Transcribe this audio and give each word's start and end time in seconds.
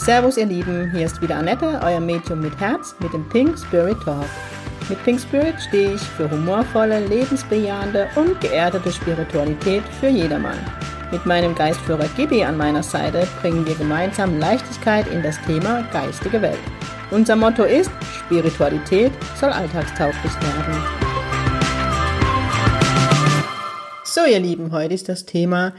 Servus 0.00 0.38
ihr 0.38 0.46
Lieben, 0.46 0.90
hier 0.92 1.04
ist 1.04 1.20
wieder 1.20 1.36
Annette, 1.36 1.78
euer 1.84 2.00
Medium 2.00 2.40
mit 2.40 2.58
Herz 2.58 2.94
mit 3.00 3.12
dem 3.12 3.28
Pink 3.28 3.58
Spirit 3.58 3.98
Talk. 4.02 4.24
Mit 4.88 5.04
Pink 5.04 5.20
Spirit 5.20 5.60
stehe 5.60 5.94
ich 5.94 6.00
für 6.00 6.30
humorvolle, 6.30 7.06
lebensbejahende 7.06 8.08
und 8.16 8.40
geerdete 8.40 8.90
Spiritualität 8.90 9.82
für 10.00 10.08
jedermann. 10.08 10.56
Mit 11.12 11.26
meinem 11.26 11.54
Geistführer 11.54 12.08
Gibi 12.16 12.42
an 12.42 12.56
meiner 12.56 12.82
Seite 12.82 13.28
bringen 13.42 13.66
wir 13.66 13.74
gemeinsam 13.74 14.38
Leichtigkeit 14.38 15.06
in 15.08 15.22
das 15.22 15.38
Thema 15.42 15.82
geistige 15.92 16.40
Welt. 16.40 16.58
Unser 17.10 17.36
Motto 17.36 17.64
ist, 17.64 17.90
Spiritualität 18.24 19.12
soll 19.38 19.50
alltagstauglich 19.50 20.32
werden. 20.40 20.82
So 24.04 24.24
ihr 24.24 24.40
Lieben, 24.40 24.72
heute 24.72 24.94
ist 24.94 25.10
das 25.10 25.26
Thema 25.26 25.74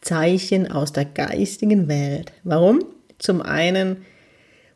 Zeichen 0.00 0.72
aus 0.72 0.92
der 0.92 1.04
geistigen 1.04 1.86
Welt. 1.86 2.32
Warum? 2.42 2.80
Zum 3.22 3.40
einen, 3.40 3.98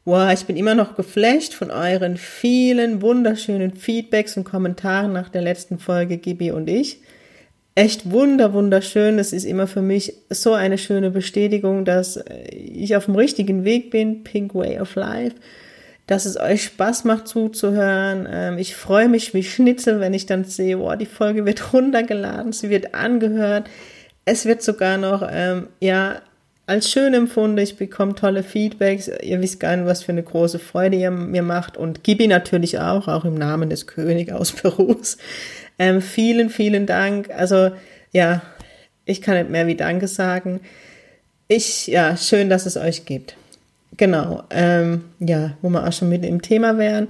wow, 0.05 0.33
ich 0.33 0.45
bin 0.45 0.57
immer 0.57 0.77
noch 0.77 0.95
geflasht 0.95 1.53
von 1.53 1.73
euren 1.73 2.17
vielen 2.17 3.03
wunderschönen 3.03 3.75
Feedbacks 3.75 4.37
und 4.37 4.45
Kommentaren 4.45 5.13
nach 5.13 5.29
der 5.29 5.43
letzten 5.43 5.81
Folge 5.81 6.17
Gibi 6.17 6.53
und 6.53 6.71
ich. 6.71 7.01
Echt 7.75 8.09
wunder, 8.13 8.53
wunderschön. 8.53 9.17
Das 9.17 9.33
ist 9.33 9.43
immer 9.43 9.67
für 9.67 9.83
mich 9.83 10.15
so 10.31 10.53
eine 10.53 10.79
schöne 10.79 11.11
Bestätigung, 11.11 11.85
dass 11.85 12.21
ich 12.53 12.95
auf 12.95 13.07
dem 13.07 13.17
richtigen 13.17 13.65
Weg 13.65 13.91
bin. 13.91 14.23
Pink 14.23 14.55
Way 14.55 14.79
of 14.79 14.95
Life. 14.95 15.35
Dass 16.07 16.25
es 16.25 16.39
euch 16.39 16.63
Spaß 16.63 17.03
macht 17.03 17.27
zuzuhören. 17.27 18.29
Ähm, 18.31 18.59
ich 18.59 18.77
freue 18.77 19.09
mich 19.09 19.35
wie 19.35 19.43
Schnitzel, 19.43 19.99
wenn 19.99 20.15
ich 20.15 20.27
dann 20.27 20.45
sehe, 20.45 20.79
wow, 20.79 20.97
die 20.97 21.05
Folge 21.05 21.45
wird 21.47 21.73
runtergeladen, 21.73 22.53
sie 22.53 22.71
wird 22.71 22.95
angehört. 22.95 23.69
Es 24.25 24.47
wird 24.47 24.63
sogar 24.63 24.99
noch, 24.99 25.29
ähm, 25.29 25.67
ja, 25.81 26.23
als 26.67 26.91
schön 26.91 27.15
empfunden. 27.15 27.59
Ich 27.59 27.77
bekomme 27.77 28.15
tolle 28.15 28.43
Feedbacks. 28.43 29.09
Ihr 29.23 29.41
wisst 29.41 29.61
gar 29.61 29.77
nicht, 29.77 29.87
was 29.87 30.03
für 30.03 30.13
eine 30.13 30.23
große 30.23 30.59
Freude 30.59 30.97
ihr 30.97 31.11
mir 31.11 31.43
macht. 31.43 31.77
Und 31.77 32.03
Gibi 32.05 32.27
natürlich 32.27 32.79
auch, 32.79 33.09
auch 33.09 33.25
im 33.25 33.35
Namen 33.35 33.71
des 33.71 33.87
Königs 33.87 34.33
aus 34.33 34.53
Perus. 34.53 35.17
Ähm, 35.79 36.03
vielen, 36.03 36.51
vielen 36.51 36.87
Dank. 36.87 37.31
Also, 37.31 37.71
ja, 38.13 38.43
ich 39.05 39.23
kann 39.23 39.37
nicht 39.37 39.51
mehr 39.51 39.67
wie 39.67 39.77
Danke 39.77 40.09
sagen. 40.09 40.61
Ich, 41.49 41.87
ja, 41.87 42.17
schön, 42.17 42.51
dass 42.51 42.67
es 42.67 42.77
euch 42.77 43.05
gibt. 43.05 43.37
Genau, 43.97 44.43
ähm, 44.51 45.05
ja, 45.21 45.57
wo 45.63 45.71
wir 45.71 45.87
auch 45.87 45.93
schon 45.93 46.09
mit 46.09 46.25
im 46.25 46.43
Thema 46.43 46.77
wären 46.77 47.07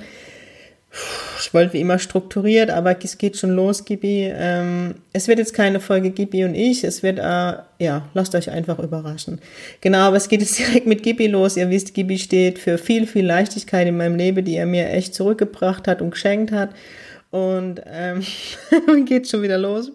ich 1.46 1.54
wollte 1.54 1.74
wie 1.74 1.80
immer 1.80 2.00
strukturiert, 2.00 2.70
aber 2.70 2.96
es 3.00 3.18
geht 3.18 3.36
schon 3.36 3.52
los, 3.52 3.84
Gibi. 3.84 4.32
Ähm, 4.34 4.96
es 5.12 5.28
wird 5.28 5.38
jetzt 5.38 5.54
keine 5.54 5.78
Folge 5.78 6.10
Gibi 6.10 6.44
und 6.44 6.56
ich. 6.56 6.82
Es 6.82 7.04
wird, 7.04 7.20
äh, 7.20 7.54
ja, 7.78 8.08
lasst 8.14 8.34
euch 8.34 8.50
einfach 8.50 8.80
überraschen. 8.80 9.40
Genau, 9.80 9.98
aber 9.98 10.16
es 10.16 10.28
geht 10.28 10.40
jetzt 10.40 10.58
direkt 10.58 10.88
mit 10.88 11.04
Gibi 11.04 11.28
los. 11.28 11.56
Ihr 11.56 11.70
wisst, 11.70 11.94
Gibi 11.94 12.18
steht 12.18 12.58
für 12.58 12.78
viel, 12.78 13.06
viel 13.06 13.24
Leichtigkeit 13.24 13.86
in 13.86 13.96
meinem 13.96 14.16
Leben, 14.16 14.44
die 14.44 14.56
er 14.56 14.66
mir 14.66 14.90
echt 14.90 15.14
zurückgebracht 15.14 15.86
hat 15.86 16.02
und 16.02 16.10
geschenkt 16.10 16.50
hat. 16.50 16.70
Und 17.30 17.80
ähm, 17.86 18.24
geht 19.04 19.28
schon 19.28 19.42
wieder 19.42 19.58
los. 19.58 19.92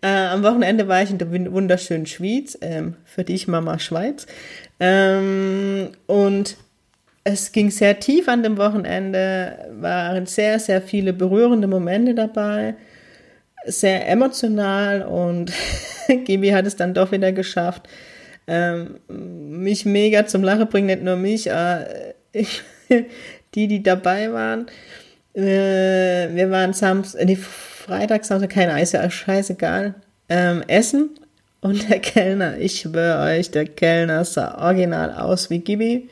Äh, 0.00 0.06
am 0.06 0.44
Wochenende 0.44 0.86
war 0.86 1.02
ich 1.02 1.10
in 1.10 1.18
der 1.18 1.32
wunderschönen 1.32 2.06
Schweiz, 2.06 2.56
ähm, 2.60 2.94
für 3.04 3.24
dich 3.24 3.48
Mama 3.48 3.80
Schweiz. 3.80 4.28
Ähm, 4.78 5.88
und 6.06 6.56
es 7.24 7.52
ging 7.52 7.70
sehr 7.70 7.98
tief 8.00 8.28
an 8.28 8.42
dem 8.42 8.56
Wochenende, 8.56 9.68
waren 9.72 10.26
sehr, 10.26 10.58
sehr 10.58 10.80
viele 10.80 11.12
berührende 11.12 11.66
Momente 11.66 12.14
dabei, 12.14 12.74
sehr 13.66 14.08
emotional 14.08 15.02
und 15.02 15.52
Gibi 16.24 16.50
hat 16.50 16.66
es 16.66 16.76
dann 16.76 16.94
doch 16.94 17.12
wieder 17.12 17.32
geschafft, 17.32 17.88
ähm, 18.46 19.00
mich 19.08 19.84
mega 19.84 20.26
zum 20.26 20.42
Lachen 20.42 20.68
bringen, 20.68 20.86
nicht 20.86 21.02
nur 21.02 21.16
mich, 21.16 21.46
äh, 21.46 22.06
die, 23.54 23.68
die 23.68 23.82
dabei 23.82 24.32
waren. 24.32 24.66
Äh, 25.34 26.34
wir 26.34 26.50
waren 26.50 26.72
Samstag, 26.72 27.24
nee, 27.26 27.36
Freitag, 27.36 28.24
Samstag, 28.24 28.50
kein 28.50 28.70
Eis, 28.70 28.92
ja, 28.92 29.08
scheißegal, 29.08 29.94
ähm, 30.28 30.64
essen 30.68 31.10
und 31.60 31.88
der 31.90 31.98
Kellner, 31.98 32.56
ich 32.58 32.80
schwöre 32.80 33.22
euch, 33.24 33.50
der 33.50 33.66
Kellner 33.66 34.24
sah 34.24 34.56
original 34.66 35.12
aus 35.12 35.50
wie 35.50 35.58
Gibi 35.58 36.08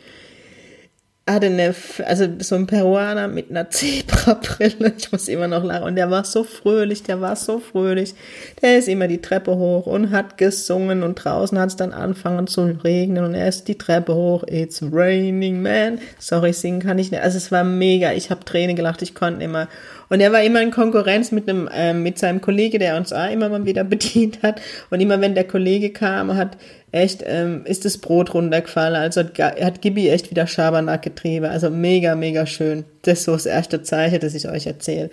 eine, 1.28 1.74
also 2.06 2.26
so 2.40 2.54
ein 2.54 2.66
Peruaner 2.66 3.28
mit 3.28 3.50
einer 3.50 3.70
Zebrabrille, 3.70 4.94
ich 4.96 5.12
muss 5.12 5.28
immer 5.28 5.46
noch 5.46 5.62
lachen, 5.62 5.84
und 5.84 5.96
der 5.96 6.10
war 6.10 6.24
so 6.24 6.42
fröhlich, 6.42 7.02
der 7.02 7.20
war 7.20 7.36
so 7.36 7.58
fröhlich, 7.58 8.14
der 8.62 8.78
ist 8.78 8.88
immer 8.88 9.08
die 9.08 9.20
Treppe 9.20 9.56
hoch 9.56 9.86
und 9.86 10.10
hat 10.10 10.38
gesungen 10.38 11.02
und 11.02 11.16
draußen 11.16 11.58
hat 11.58 11.68
es 11.68 11.76
dann 11.76 11.92
angefangen 11.92 12.46
zu 12.46 12.62
regnen 12.82 13.24
und 13.24 13.34
er 13.34 13.48
ist 13.48 13.68
die 13.68 13.78
Treppe 13.78 14.14
hoch, 14.14 14.44
it's 14.46 14.82
raining 14.82 15.62
man, 15.62 15.98
sorry, 16.18 16.52
singen 16.52 16.80
kann 16.80 16.98
ich 16.98 17.10
nicht, 17.10 17.22
also 17.22 17.36
es 17.36 17.52
war 17.52 17.64
mega, 17.64 18.12
ich 18.12 18.30
habe 18.30 18.44
Tränen 18.44 18.76
gelacht, 18.76 19.02
ich 19.02 19.14
konnte 19.14 19.44
immer 19.44 19.68
und 20.08 20.20
er 20.20 20.32
war 20.32 20.42
immer 20.42 20.62
in 20.62 20.70
Konkurrenz 20.70 21.32
mit 21.32 21.48
einem, 21.48 21.68
äh, 21.68 21.92
mit 21.92 22.18
seinem 22.18 22.40
Kollege, 22.40 22.78
der 22.78 22.96
uns 22.96 23.12
auch 23.12 23.30
immer 23.30 23.48
mal 23.48 23.64
wieder 23.64 23.84
bedient 23.84 24.42
hat. 24.42 24.60
Und 24.90 25.00
immer 25.00 25.20
wenn 25.20 25.34
der 25.34 25.44
Kollege 25.44 25.90
kam, 25.90 26.34
hat 26.36 26.56
echt, 26.92 27.22
ähm, 27.26 27.62
ist 27.64 27.84
das 27.84 27.98
Brot 27.98 28.34
runtergefallen. 28.34 28.96
Also 28.96 29.20
hat, 29.20 29.38
hat 29.38 29.82
Gibi 29.82 30.08
echt 30.08 30.30
wieder 30.30 30.46
Schabernack 30.46 31.02
getrieben. 31.02 31.46
Also 31.46 31.70
mega, 31.70 32.14
mega 32.14 32.46
schön. 32.46 32.84
Das 33.02 33.20
ist 33.20 33.24
so 33.24 33.32
das 33.32 33.46
erste 33.46 33.82
Zeichen, 33.82 34.20
das 34.20 34.34
ich 34.34 34.48
euch 34.48 34.66
erzähle. 34.66 35.10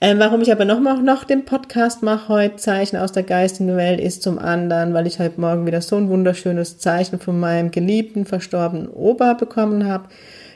Ähm, 0.00 0.18
warum 0.18 0.40
ich 0.42 0.50
aber 0.50 0.64
noch, 0.64 0.80
noch, 0.80 1.00
noch 1.00 1.22
den 1.22 1.44
Podcast 1.44 2.02
mache 2.02 2.28
heute, 2.28 2.56
Zeichen 2.56 2.96
aus 2.96 3.12
der 3.12 3.22
geistigen 3.22 3.76
Welt, 3.76 4.00
ist 4.00 4.24
zum 4.24 4.40
anderen, 4.40 4.94
weil 4.94 5.06
ich 5.06 5.20
heute 5.20 5.40
Morgen 5.40 5.64
wieder 5.64 5.80
so 5.80 5.94
ein 5.94 6.08
wunderschönes 6.08 6.78
Zeichen 6.78 7.20
von 7.20 7.38
meinem 7.38 7.70
geliebten, 7.70 8.24
verstorbenen 8.24 8.88
Opa 8.88 9.34
bekommen 9.34 9.86
habe. 9.86 10.08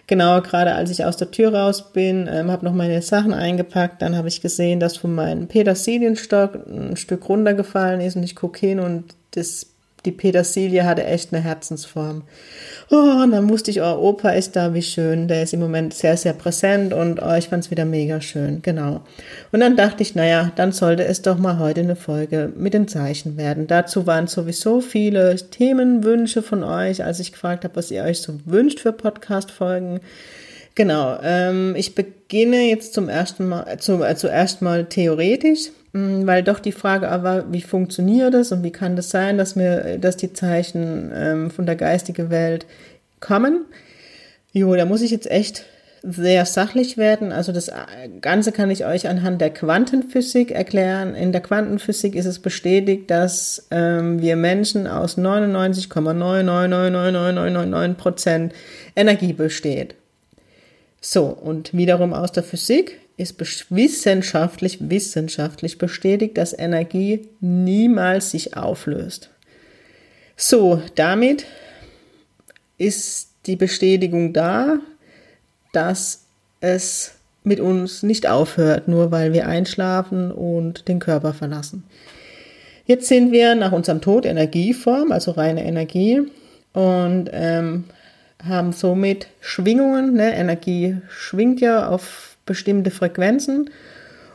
Genau, 0.09 0.41
gerade 0.41 0.75
als 0.75 0.91
ich 0.91 1.05
aus 1.05 1.17
der 1.17 1.33
Tür 1.33 1.53
raus 1.53 1.93
bin, 1.93 2.29
ähm, 2.31 2.51
habe 2.51 2.65
noch 2.65 2.73
meine 2.73 3.03
Sachen 3.03 3.35
eingepackt, 3.35 4.03
dann 4.03 4.17
habe 4.17 4.29
ich 4.29 4.41
gesehen, 4.41 4.79
dass 4.79 4.97
von 4.97 5.15
meinem 5.15 5.49
Petersilienstock 5.49 6.55
ein 6.69 6.97
Stück 6.97 7.29
runtergefallen 7.29 8.01
ist 8.01 8.15
und 8.15 8.23
ich 8.23 8.37
gucke 8.37 8.61
hin 8.61 8.79
und 8.79 9.17
das 9.33 9.67
die 10.07 10.13
Petersilie 10.13 10.85
hatte 10.85 11.05
echt 11.05 11.33
eine 11.33 11.43
Herzensform. 11.43 12.23
Oh, 12.91 13.23
und 13.23 13.33
dann 13.33 13.51
wusste 13.51 13.71
ich, 13.71 13.83
oh, 13.83 13.99
Opa 14.01 14.31
ist 14.31 14.55
da, 14.55 14.73
wie 14.73 14.83
schön. 14.83 15.27
Der 15.27 15.43
ist 15.43 15.53
im 15.53 15.61
Moment 15.61 15.93
sehr, 15.93 16.17
sehr 16.17 16.33
präsent 16.33 16.95
und 16.95 17.21
oh, 17.21 17.35
ich 17.35 17.49
fand 17.49 17.65
es 17.65 17.71
wieder 17.71 17.85
mega 17.85 18.21
schön, 18.21 18.63
genau. 18.63 19.03
Und 19.51 19.61
dann 19.61 19.77
dachte 19.77 20.03
ich, 20.03 20.15
naja, 20.15 20.53
dann 20.55 20.73
sollte 20.73 21.05
es 21.05 21.21
doch 21.21 21.37
mal 21.37 21.59
heute 21.59 21.81
eine 21.81 21.97
Folge 21.97 22.53
mit 22.57 22.75
den 22.75 22.87
Zeichen 22.87 23.37
werden. 23.37 23.67
Dazu 23.67 24.07
waren 24.07 24.29
sowieso 24.29 24.81
viele 24.81 25.35
Themenwünsche 25.35 26.43
von 26.43 26.63
euch, 26.63 27.03
als 27.03 27.19
ich 27.19 27.33
gefragt 27.33 27.65
habe, 27.65 27.75
was 27.77 27.91
ihr 27.91 28.05
euch 28.05 28.21
so 28.21 28.39
wünscht 28.45 28.81
für 28.81 28.93
Podcast-Folgen. 28.93 30.01
Genau, 30.77 31.19
ähm, 31.23 31.75
ich 31.75 31.95
beginne 31.95 32.69
jetzt 32.69 32.93
zum 32.93 33.09
ersten 33.09 33.49
Mal, 33.49 33.79
zu, 33.79 34.05
äh, 34.05 34.15
zuerst 34.15 34.61
mal 34.61 34.85
theoretisch. 34.85 35.71
Mm, 35.95 36.27
weil 36.27 36.43
doch 36.43 36.61
die 36.61 36.73
Frage 36.73 37.09
aber, 37.09 37.51
wie 37.51 37.63
funktioniert 37.63 38.35
das 38.35 38.53
und 38.53 38.63
wie 38.63 38.73
kann 38.73 38.95
das 38.95 39.09
sein, 39.09 39.39
dass 39.39 39.57
mir, 39.57 39.97
dass 39.99 40.19
die 40.19 40.35
Zeichen 40.35 41.11
ähm, 41.15 41.51
von 41.51 41.65
der 41.65 41.77
geistigen 41.77 42.29
Welt 42.29 42.67
kommen? 43.21 43.65
Jo, 44.53 44.77
da 44.77 44.85
muss 44.85 45.01
ich 45.01 45.11
jetzt 45.11 45.31
echt 45.31 45.65
sehr 46.03 46.45
sachlich 46.45 46.99
werden. 46.99 47.33
Also 47.33 47.53
das 47.53 47.71
Ganze 48.21 48.53
kann 48.53 48.71
ich 48.71 48.85
euch 48.85 49.09
anhand 49.09 49.41
der 49.41 49.49
Quantenphysik 49.51 50.51
erklären. 50.51 51.15
In 51.15 51.33
der 51.33 51.41
Quantenphysik 51.41 52.15
ist 52.15 52.27
es 52.27 52.39
bestätigt, 52.39 53.11
dass 53.11 53.67
ähm, 53.71 54.21
wir 54.21 54.37
Menschen 54.37 54.87
aus 54.87 55.17
99,9999999 55.17 57.95
Prozent 57.95 58.53
Energie 58.95 59.33
besteht. 59.33 59.95
So, 61.09 61.27
und 61.27 61.73
wiederum 61.73 62.13
aus 62.13 62.33
der 62.33 62.43
Physik 62.43 62.99
ist 63.17 63.37
wissenschaftlich, 63.71 64.91
wissenschaftlich 64.91 65.79
bestätigt, 65.79 66.37
dass 66.37 66.53
Energie 66.53 67.29
niemals 67.39 68.33
sich 68.33 68.57
auflöst. 68.57 69.31
So, 70.37 70.83
damit 70.97 71.47
ist 72.77 73.29
die 73.47 73.55
Bestätigung 73.55 74.33
da, 74.33 74.81
dass 75.73 76.25
es 76.59 77.13
mit 77.45 77.61
uns 77.61 78.03
nicht 78.03 78.27
aufhört, 78.27 78.89
nur 78.89 79.13
weil 79.13 79.33
wir 79.33 79.47
einschlafen 79.47 80.33
und 80.33 80.89
den 80.89 80.99
Körper 80.99 81.35
verlassen. 81.35 81.85
Jetzt 82.85 83.07
sind 83.07 83.31
wir 83.31 83.55
nach 83.55 83.71
unserem 83.71 84.01
Tod 84.01 84.27
Energieform, 84.27 85.13
also 85.13 85.31
reine 85.31 85.65
Energie, 85.65 86.23
und 86.73 87.31
ähm, 87.33 87.85
haben 88.45 88.73
somit 88.73 89.29
Schwingungen. 89.41 90.15
Ne? 90.15 90.35
Energie 90.35 90.97
schwingt 91.09 91.61
ja 91.61 91.89
auf 91.89 92.37
bestimmte 92.45 92.91
Frequenzen 92.91 93.71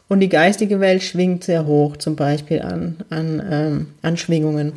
und 0.10 0.20
die 0.20 0.30
geistige 0.30 0.80
Welt 0.80 1.04
schwingt 1.04 1.44
sehr 1.44 1.66
hoch, 1.66 1.98
zum 1.98 2.16
Beispiel 2.16 2.62
an, 2.62 2.98
an, 3.10 3.42
ähm, 3.50 3.88
an 4.02 4.18
Schwingungen. 4.18 4.74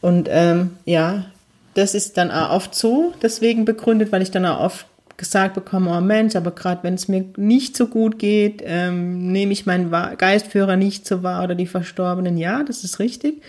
Und 0.00 0.28
ähm, 0.30 0.72
ja, 0.84 1.26
das 1.74 1.94
ist 1.94 2.18
dann 2.18 2.30
auch 2.30 2.50
oft 2.50 2.74
so, 2.74 3.14
deswegen 3.22 3.64
begründet, 3.64 4.12
weil 4.12 4.22
ich 4.22 4.30
dann 4.30 4.44
auch 4.44 4.60
oft 4.60 4.86
gesagt 5.16 5.54
bekomme, 5.54 5.96
oh 5.96 6.00
Mensch, 6.00 6.36
aber 6.36 6.52
gerade 6.52 6.82
wenn 6.84 6.94
es 6.94 7.08
mir 7.08 7.24
nicht 7.36 7.76
so 7.76 7.86
gut 7.88 8.18
geht, 8.18 8.62
ähm, 8.64 9.32
nehme 9.32 9.52
ich 9.52 9.66
meinen 9.66 9.90
Geistführer 9.90 10.76
nicht 10.76 11.06
so 11.06 11.22
wahr 11.22 11.44
oder 11.44 11.54
die 11.54 11.66
Verstorbenen. 11.66 12.38
Ja, 12.38 12.62
das 12.62 12.84
ist 12.84 12.98
richtig. 13.00 13.42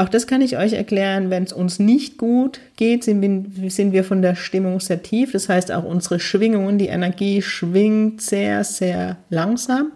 Auch 0.00 0.08
das 0.08 0.26
kann 0.26 0.40
ich 0.40 0.56
euch 0.56 0.72
erklären, 0.72 1.28
wenn 1.28 1.42
es 1.42 1.52
uns 1.52 1.78
nicht 1.78 2.16
gut 2.16 2.58
geht, 2.76 3.04
sind 3.04 3.20
wir, 3.20 3.70
sind 3.70 3.92
wir 3.92 4.02
von 4.02 4.22
der 4.22 4.34
Stimmung 4.34 4.80
sehr 4.80 5.02
tief. 5.02 5.32
Das 5.32 5.50
heißt, 5.50 5.70
auch 5.72 5.84
unsere 5.84 6.18
Schwingungen, 6.18 6.78
die 6.78 6.86
Energie 6.86 7.42
schwingt 7.42 8.22
sehr, 8.22 8.64
sehr 8.64 9.18
langsam. 9.28 9.92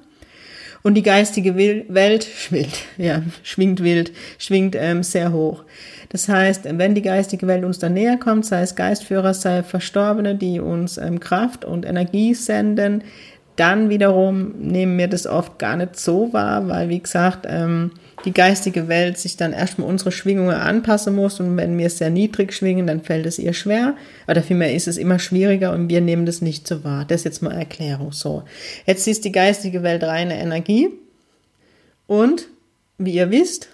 Und 0.82 0.92
die 0.92 1.02
geistige 1.02 1.56
Welt 1.56 2.24
schwingt, 2.24 2.74
ja, 2.98 3.22
schwingt 3.42 3.82
wild, 3.82 4.12
schwingt 4.36 4.76
ähm, 4.78 5.02
sehr 5.02 5.32
hoch. 5.32 5.64
Das 6.10 6.28
heißt, 6.28 6.66
wenn 6.70 6.94
die 6.94 7.00
geistige 7.00 7.46
Welt 7.46 7.64
uns 7.64 7.78
dann 7.78 7.94
näher 7.94 8.18
kommt, 8.18 8.44
sei 8.44 8.60
es 8.60 8.76
Geistführer, 8.76 9.32
sei 9.32 9.62
Verstorbene, 9.62 10.34
die 10.34 10.60
uns 10.60 10.98
ähm, 10.98 11.18
Kraft 11.18 11.64
und 11.64 11.86
Energie 11.86 12.34
senden, 12.34 13.04
dann 13.56 13.88
wiederum 13.88 14.52
nehmen 14.58 14.98
wir 14.98 15.08
das 15.08 15.26
oft 15.26 15.58
gar 15.58 15.78
nicht 15.78 15.98
so 15.98 16.30
wahr, 16.34 16.68
weil, 16.68 16.90
wie 16.90 17.00
gesagt, 17.00 17.46
ähm, 17.48 17.92
die 18.24 18.32
geistige 18.32 18.88
Welt 18.88 19.18
sich 19.18 19.36
dann 19.36 19.52
erstmal 19.52 19.88
unsere 19.88 20.12
Schwingungen 20.12 20.54
anpassen 20.54 21.14
muss 21.14 21.40
und 21.40 21.56
wenn 21.56 21.76
wir 21.76 21.90
sehr 21.90 22.10
niedrig 22.10 22.52
schwingen, 22.52 22.86
dann 22.86 23.02
fällt 23.02 23.26
es 23.26 23.38
ihr 23.38 23.52
schwer. 23.52 23.96
Oder 24.26 24.42
vielmehr 24.42 24.74
ist 24.74 24.88
es 24.88 24.96
immer 24.96 25.18
schwieriger 25.18 25.72
und 25.72 25.88
wir 25.88 26.00
nehmen 26.00 26.26
das 26.26 26.40
nicht 26.40 26.66
so 26.66 26.84
wahr. 26.84 27.04
Das 27.06 27.20
ist 27.20 27.24
jetzt 27.24 27.42
mal 27.42 27.52
Erklärung. 27.52 28.12
So. 28.12 28.44
Jetzt 28.86 29.06
ist 29.06 29.24
die 29.24 29.32
geistige 29.32 29.82
Welt 29.82 30.02
reine 30.02 30.38
Energie 30.38 30.88
und 32.06 32.48
wie 32.98 33.14
ihr 33.14 33.30
wisst, 33.30 33.68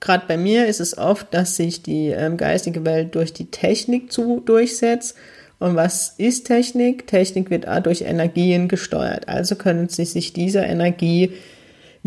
gerade 0.00 0.24
bei 0.26 0.36
mir 0.36 0.66
ist 0.66 0.80
es 0.80 0.98
oft, 0.98 1.32
dass 1.32 1.56
sich 1.56 1.82
die 1.82 2.08
ähm, 2.08 2.36
geistige 2.36 2.84
Welt 2.84 3.14
durch 3.14 3.32
die 3.32 3.50
Technik 3.50 4.12
zu, 4.12 4.40
durchsetzt 4.44 5.16
und 5.58 5.74
was 5.74 6.14
ist 6.18 6.46
Technik? 6.46 7.06
Technik 7.06 7.50
wird 7.50 7.66
durch 7.84 8.02
Energien 8.02 8.68
gesteuert. 8.68 9.28
Also 9.28 9.56
können 9.56 9.88
Sie 9.88 10.04
sich 10.04 10.32
dieser 10.32 10.64
Energie 10.64 11.32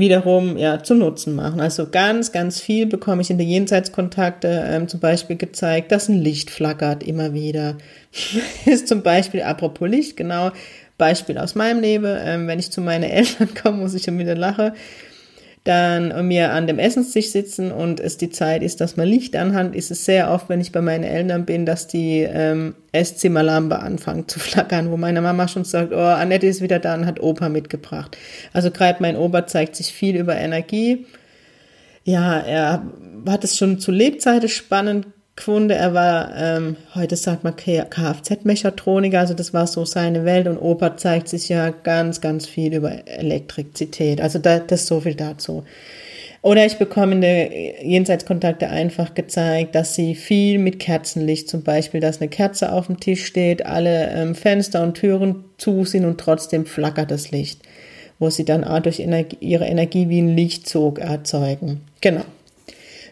wiederum 0.02 0.58
ja 0.58 0.84
zum 0.84 1.00
Nutzen 1.00 1.34
machen. 1.34 1.62
Also 1.62 1.90
ganz, 1.90 2.34
ganz 2.34 2.60
viel 2.60 2.88
bekomme 2.88 3.22
ich 3.22 3.30
in 3.30 3.38
den 3.38 3.48
Jenseitskontakte 3.48 4.66
ähm, 4.68 4.90
zum 4.90 5.00
Beispiel 5.00 5.38
gezeigt, 5.38 5.94
dass 5.94 6.10
ein 6.10 6.20
Licht 6.20 6.50
flackert 6.50 7.04
immer 7.04 7.34
wieder. 7.34 7.78
ist 8.66 8.90
zum 8.90 9.02
Beispiel, 9.02 9.44
apropos 9.44 9.88
Licht, 9.88 10.18
genau, 10.18 10.52
Beispiel 10.98 11.38
aus 11.38 11.56
meinem 11.56 11.80
Leben. 11.80 12.18
Ähm, 12.20 12.48
wenn 12.48 12.60
ich 12.60 12.72
zu 12.72 12.82
meinen 12.82 13.04
Eltern 13.04 13.48
komme, 13.64 13.78
muss 13.78 13.94
ich 13.94 14.04
schon 14.04 14.20
wieder 14.20 14.36
lachen 14.36 14.74
dann 15.64 16.28
mir 16.28 16.54
an 16.54 16.66
dem 16.66 16.80
Essenstisch 16.80 17.30
sitzen 17.30 17.72
und 17.72 18.00
es 18.00 18.18
die 18.18 18.32
Zeit 18.32 18.64
ist, 18.64 18.82
dass 18.82 18.98
man 18.98 19.08
Licht 19.08 19.36
anhat, 19.36 19.76
ist 19.76 19.92
es 19.92 20.06
sehr 20.06 20.32
oft, 20.32 20.50
wenn 20.50 20.60
ich 20.60 20.72
bei 20.72 20.82
meinen 20.82 21.04
Eltern 21.04 21.46
bin, 21.46 21.68
dass 21.68 21.88
die 21.88 22.22
ähm, 22.22 22.74
Esszimmerlampe 22.92 23.78
anfängt 23.78 24.32
zu 24.32 24.40
flackern, 24.40 24.90
wo 24.90 24.98
meine 24.98 25.22
Mama 25.22 25.48
schon 25.48 25.64
sagt, 25.64 25.94
oh, 25.94 25.98
Annette 25.98 26.48
ist 26.48 26.62
wieder 26.62 26.80
da 26.80 26.96
und 26.96 27.06
hat 27.06 27.20
Opa 27.20 27.50
mitgebracht. 27.50 28.18
Also 28.54 28.72
gerade 28.72 28.98
mein 29.02 29.16
Opa 29.16 29.46
zeigt 29.46 29.76
sich 29.76 29.94
viel 29.94 30.16
über 30.16 30.36
Energie. 30.36 31.06
Ja, 32.04 32.40
er 32.40 32.84
hat 33.28 33.44
es 33.44 33.56
schon 33.56 33.80
zu 33.80 33.92
Lebzeiten 33.92 34.50
spannend 34.50 35.06
gefunden. 35.42 35.72
Er 35.72 35.94
war, 35.96 36.32
ähm, 36.38 36.76
heute 36.94 37.16
sagt 37.16 37.44
man 37.44 37.56
Kfz-Mechatroniker, 37.56 39.20
also 39.20 39.34
das 39.34 39.54
war 39.54 39.66
so 39.66 39.86
seine 39.86 40.24
Welt 40.24 40.48
und 40.48 40.60
Opa 40.60 40.98
zeigt 40.98 41.30
sich 41.30 41.50
ja 41.50 41.72
ganz, 41.72 42.22
ganz 42.22 42.46
viel 42.46 42.76
über 42.76 43.08
Elektrizität. 43.08 44.22
Also 44.22 44.38
da, 44.38 44.60
das 44.60 44.82
ist 44.82 44.88
so 44.88 45.02
viel 45.02 45.16
dazu. 45.16 45.64
Oder 46.44 46.66
ich 46.66 46.78
bekomme 46.78 47.14
in 47.14 47.22
der 47.22 47.84
Jenseitskontakte 47.84 48.70
einfach 48.70 49.14
gezeigt, 49.16 49.74
dass 49.76 49.96
sie 49.96 50.16
viel 50.16 50.60
mit 50.60 50.80
Kerzenlicht, 50.80 51.50
zum 51.50 51.64
Beispiel, 51.64 52.00
dass 52.00 52.22
eine 52.22 52.30
Kerze 52.30 52.72
auf 52.72 52.88
dem 52.88 53.00
Tisch 53.00 53.26
steht, 53.26 53.66
alle 53.66 54.12
ähm, 54.12 54.36
Fenster 54.36 54.84
und 54.84 54.96
Türen 54.96 55.44
zu 55.58 55.86
sind 55.86 56.06
und 56.06 56.20
trotzdem 56.20 56.66
flackert 56.66 57.10
das 57.10 57.32
Licht, 57.32 57.62
wo 58.20 58.30
sie 58.30 58.46
dann 58.46 58.64
auch 58.64 58.80
durch 58.80 59.00
Energie, 59.00 59.38
ihre 59.40 59.66
Energie 59.66 60.08
wie 60.10 60.22
ein 60.22 60.36
Lichtzug 60.36 61.00
erzeugen. 61.00 61.82
Genau. 62.02 62.26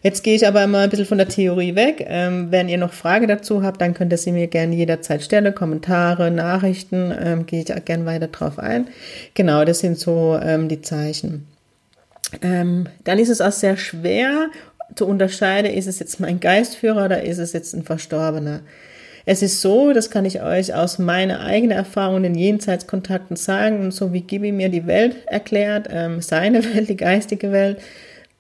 Jetzt 0.02 0.24
gehe 0.24 0.36
ich 0.36 0.48
aber 0.48 0.66
mal 0.68 0.86
ein 0.86 0.90
bisschen 0.90 1.06
von 1.06 1.18
der 1.18 1.28
Theorie 1.28 1.76
weg. 1.76 2.06
Ähm, 2.08 2.48
wenn 2.52 2.70
ihr 2.70 2.78
noch 2.78 2.94
Frage 2.94 3.28
dazu 3.28 3.64
habt, 3.64 3.82
dann 3.82 3.94
könnt 3.94 4.14
ihr 4.14 4.18
sie 4.18 4.32
mir 4.32 4.48
gerne 4.48 4.76
jederzeit 4.76 5.24
stellen. 5.24 5.54
Kommentare, 5.54 6.32
Nachrichten, 6.32 7.14
ähm, 7.22 7.46
gehe 7.46 7.62
ich 7.62 7.74
auch 7.74 7.84
gerne 7.84 8.06
weiter 8.06 8.28
drauf 8.28 8.60
ein. 8.60 8.88
Genau, 9.34 9.66
das 9.66 9.80
sind 9.80 9.98
so 9.98 10.40
ähm, 10.42 10.70
die 10.70 10.82
Zeichen. 10.82 11.48
Ähm, 12.42 12.88
dann 13.04 13.20
ist 13.20 13.30
es 13.30 13.42
auch 13.42 13.52
sehr 13.52 13.76
schwer 13.76 14.48
zu 14.96 15.06
unterscheiden, 15.06 15.72
ist 15.72 15.88
es 15.88 16.00
jetzt 16.00 16.20
mein 16.20 16.40
Geistführer 16.40 17.06
oder 17.06 17.24
ist 17.24 17.38
es 17.38 17.54
jetzt 17.54 17.74
ein 17.74 17.84
Verstorbener. 17.84 18.62
Es 19.26 19.44
ist 19.44 19.62
so, 19.62 19.94
das 19.94 20.10
kann 20.10 20.26
ich 20.26 20.42
euch 20.42 20.74
aus 20.74 20.98
meiner 20.98 21.42
eigenen 21.42 21.78
Erfahrung 21.78 22.24
in 22.24 22.36
Jenseitskontakten 22.36 23.36
sagen, 23.36 23.92
so 23.92 24.12
wie 24.14 24.22
Gibi 24.22 24.52
mir 24.52 24.70
die 24.70 24.88
Welt 24.88 25.18
erklärt, 25.28 25.88
ähm, 25.92 26.22
seine 26.22 26.64
Welt, 26.74 26.90
die 26.90 26.98
geistige 26.98 27.52
Welt, 27.52 27.80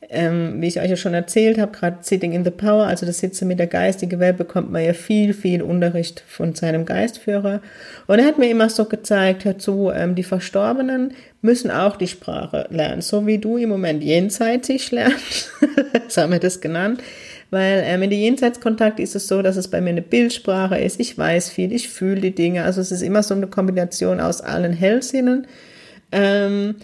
ähm, 0.09 0.59
wie 0.59 0.67
ich 0.67 0.79
euch 0.79 0.89
ja 0.89 0.95
schon 0.95 1.13
erzählt 1.13 1.59
habe, 1.59 1.71
gerade 1.71 1.97
Sitting 2.01 2.33
in 2.33 2.43
the 2.43 2.49
Power, 2.49 2.87
also 2.87 3.05
das 3.05 3.19
Sitzen 3.19 3.47
mit 3.47 3.59
der 3.59 3.67
geistigen 3.67 4.19
Welt, 4.19 4.37
bekommt 4.37 4.71
man 4.71 4.83
ja 4.83 4.93
viel, 4.93 5.33
viel 5.33 5.61
Unterricht 5.61 6.23
von 6.27 6.55
seinem 6.55 6.85
Geistführer. 6.85 7.61
Und 8.07 8.19
er 8.19 8.25
hat 8.25 8.39
mir 8.39 8.49
immer 8.49 8.69
so 8.69 8.85
gezeigt, 8.85 9.45
hör 9.45 9.59
zu, 9.59 9.91
ähm, 9.93 10.15
die 10.15 10.23
Verstorbenen 10.23 11.13
müssen 11.41 11.69
auch 11.69 11.95
die 11.95 12.07
Sprache 12.07 12.67
lernen, 12.71 13.01
so 13.01 13.27
wie 13.27 13.37
du 13.37 13.57
im 13.57 13.69
Moment 13.69 14.03
jenseitig 14.03 14.91
lernst, 14.91 15.51
so 16.07 16.21
haben 16.21 16.31
wir 16.31 16.39
das 16.39 16.59
genannt. 16.59 17.01
Weil 17.51 17.83
ähm, 17.85 18.03
in 18.03 18.09
der 18.09 18.19
Jenseitskontakt 18.19 18.99
ist 18.99 19.15
es 19.15 19.27
so, 19.27 19.41
dass 19.41 19.57
es 19.57 19.69
bei 19.69 19.81
mir 19.81 19.89
eine 19.89 20.03
Bildsprache 20.03 20.77
ist. 20.77 20.99
Ich 20.99 21.17
weiß 21.17 21.49
viel, 21.49 21.71
ich 21.73 21.89
fühle 21.89 22.21
die 22.21 22.35
Dinge. 22.35 22.63
Also 22.63 22.79
es 22.79 22.91
ist 22.91 23.01
immer 23.01 23.23
so 23.23 23.33
eine 23.33 23.47
Kombination 23.47 24.19
aus 24.19 24.41
allen 24.41 24.73
Hellsinnen. 24.73 25.47
Ähm, 26.11 26.75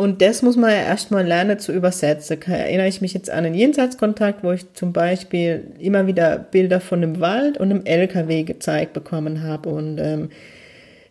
und 0.00 0.22
das 0.22 0.40
muss 0.40 0.56
man 0.56 0.70
ja 0.70 0.78
erstmal 0.78 1.26
lernen 1.26 1.58
zu 1.58 1.72
übersetzen. 1.72 2.38
Da 2.46 2.52
erinnere 2.52 2.88
ich 2.88 3.02
mich 3.02 3.12
jetzt 3.12 3.28
an 3.28 3.44
einen 3.44 3.54
Jenseitskontakt, 3.54 4.42
wo 4.42 4.50
ich 4.50 4.72
zum 4.72 4.94
Beispiel 4.94 5.74
immer 5.78 6.06
wieder 6.06 6.38
Bilder 6.38 6.80
von 6.80 7.02
einem 7.02 7.20
Wald 7.20 7.58
und 7.58 7.70
einem 7.70 7.84
LKW 7.84 8.44
gezeigt 8.44 8.94
bekommen 8.94 9.42
habe. 9.42 9.68
Und 9.68 9.98
ähm, 9.98 10.30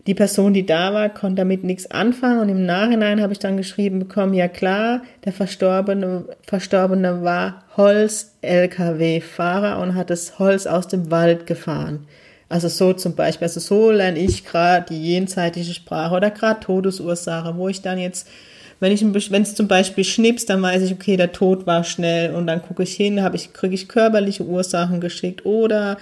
die 0.07 0.15
Person, 0.15 0.55
die 0.55 0.65
da 0.65 0.91
war, 0.91 1.09
konnte 1.09 1.41
damit 1.41 1.63
nichts 1.63 1.91
anfangen. 1.91 2.39
Und 2.39 2.49
im 2.49 2.65
Nachhinein 2.65 3.21
habe 3.21 3.31
ich 3.31 3.37
dann 3.37 3.57
geschrieben 3.57 3.99
bekommen, 3.99 4.33
ja 4.33 4.47
klar, 4.47 5.03
der 5.23 5.33
Verstorbene, 5.33 6.25
Verstorbene 6.47 7.23
war 7.23 7.65
Holz-LKW-Fahrer 7.77 9.79
und 9.83 9.93
hat 9.93 10.09
das 10.09 10.39
Holz 10.39 10.65
aus 10.65 10.87
dem 10.87 11.11
Wald 11.11 11.45
gefahren. 11.45 12.07
Also 12.49 12.69
so 12.69 12.93
zum 12.93 13.13
Beispiel, 13.13 13.45
also 13.45 13.59
so 13.59 13.91
lerne 13.91 14.17
ich 14.17 14.45
gerade 14.45 14.87
die 14.89 15.13
jenseitige 15.13 15.75
Sprache 15.75 16.15
oder 16.15 16.31
gerade 16.31 16.61
Todesursache, 16.61 17.55
wo 17.55 17.69
ich 17.69 17.83
dann 17.83 17.99
jetzt 17.99 18.27
wenn 18.79 18.91
ich 18.91 19.03
wenn 19.31 19.41
es 19.41 19.55
zum 19.55 19.67
Beispiel 19.67 20.03
schnippst, 20.03 20.49
dann 20.49 20.61
weiß 20.61 20.83
ich, 20.83 20.93
okay, 20.93 21.17
der 21.17 21.31
Tod 21.31 21.67
war 21.67 21.83
schnell 21.83 22.33
und 22.33 22.47
dann 22.47 22.61
gucke 22.61 22.83
ich 22.83 22.93
hin, 22.95 23.21
habe 23.21 23.35
ich, 23.35 23.53
kriege 23.53 23.75
ich 23.75 23.87
körperliche 23.87 24.45
Ursachen 24.45 25.01
geschickt 25.01 25.45
oder 25.45 25.97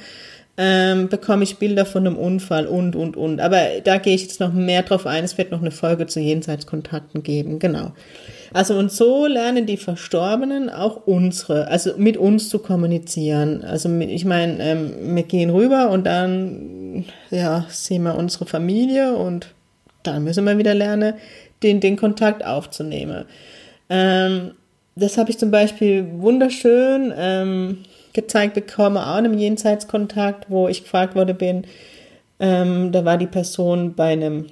ähm, 0.60 1.08
bekomme 1.08 1.44
ich 1.44 1.58
Bilder 1.58 1.86
von 1.86 2.06
einem 2.06 2.18
Unfall 2.18 2.66
und, 2.66 2.96
und, 2.96 3.16
und. 3.16 3.40
Aber 3.40 3.62
da 3.84 3.98
gehe 3.98 4.16
ich 4.16 4.24
jetzt 4.24 4.40
noch 4.40 4.54
mehr 4.54 4.82
drauf 4.82 5.06
ein. 5.06 5.24
Es 5.24 5.38
wird 5.38 5.52
noch 5.52 5.62
eine 5.62 5.70
Folge 5.70 6.08
zu 6.08 6.20
Jenseitskontakten 6.20 7.22
geben, 7.22 7.60
genau. 7.60 7.92
Also 8.54 8.76
und 8.76 8.92
so 8.92 9.28
lernen 9.28 9.68
die 9.68 9.78
Verstorbenen 9.78 10.70
auch 10.70 11.06
unsere, 11.06 11.68
also 11.68 11.92
mit 11.98 12.18
uns 12.18 12.50
zu 12.50 12.60
kommunizieren. 12.60 13.64
Also 13.64 13.90
ich 14.00 14.26
meine, 14.26 14.58
ähm, 14.64 15.16
wir 15.16 15.24
gehen 15.24 15.52
rüber 15.52 15.92
und 15.92 16.08
dann 16.08 17.06
ja 17.30 17.68
sehen 17.70 18.04
wir 18.04 18.16
unsere 18.16 18.46
Familie 18.46 19.16
und 19.16 19.54
dann 20.02 20.24
müssen 20.24 20.46
wir 20.46 20.58
wieder 20.58 20.74
lernen, 20.74 21.16
den, 21.64 21.80
den 21.80 21.96
Kontakt 21.96 22.46
aufzunehmen. 22.46 23.26
Ähm, 23.90 24.52
das 24.96 25.18
habe 25.18 25.30
ich 25.30 25.38
zum 25.38 25.52
Beispiel 25.52 26.08
wunderschön 26.18 27.14
ähm, 27.16 27.84
gezeigt 28.14 28.56
bekommen, 28.56 28.98
auch 28.98 29.18
in 29.20 29.26
einem 29.26 29.38
Jenseitskontakt, 29.38 30.50
wo 30.50 30.68
ich 30.68 30.84
gefragt 30.84 31.16
worden 31.16 31.38
bin. 31.38 31.64
Ähm, 32.40 32.92
da 32.92 33.06
war 33.06 33.18
die 33.18 33.28
Person 33.28 33.94
bei 33.96 34.14
einem 34.14 34.48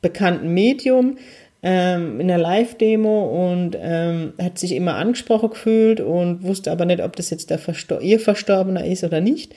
bekannten 0.00 0.48
Medium 0.54 1.18
ähm, 1.62 2.20
in 2.20 2.30
einer 2.30 2.42
Live-Demo 2.42 3.50
und 3.50 3.76
ähm, 3.80 4.32
hat 4.40 4.58
sich 4.58 4.72
immer 4.72 4.94
angesprochen 4.94 5.50
gefühlt 5.50 6.00
und 6.00 6.44
wusste 6.44 6.70
aber 6.70 6.84
nicht, 6.84 7.02
ob 7.02 7.16
das 7.16 7.30
jetzt 7.30 7.50
der 7.50 7.58
Verstor 7.58 8.00
ihr 8.00 8.20
Verstorbener 8.20 8.84
ist 8.84 9.04
oder 9.04 9.20
nicht. 9.20 9.54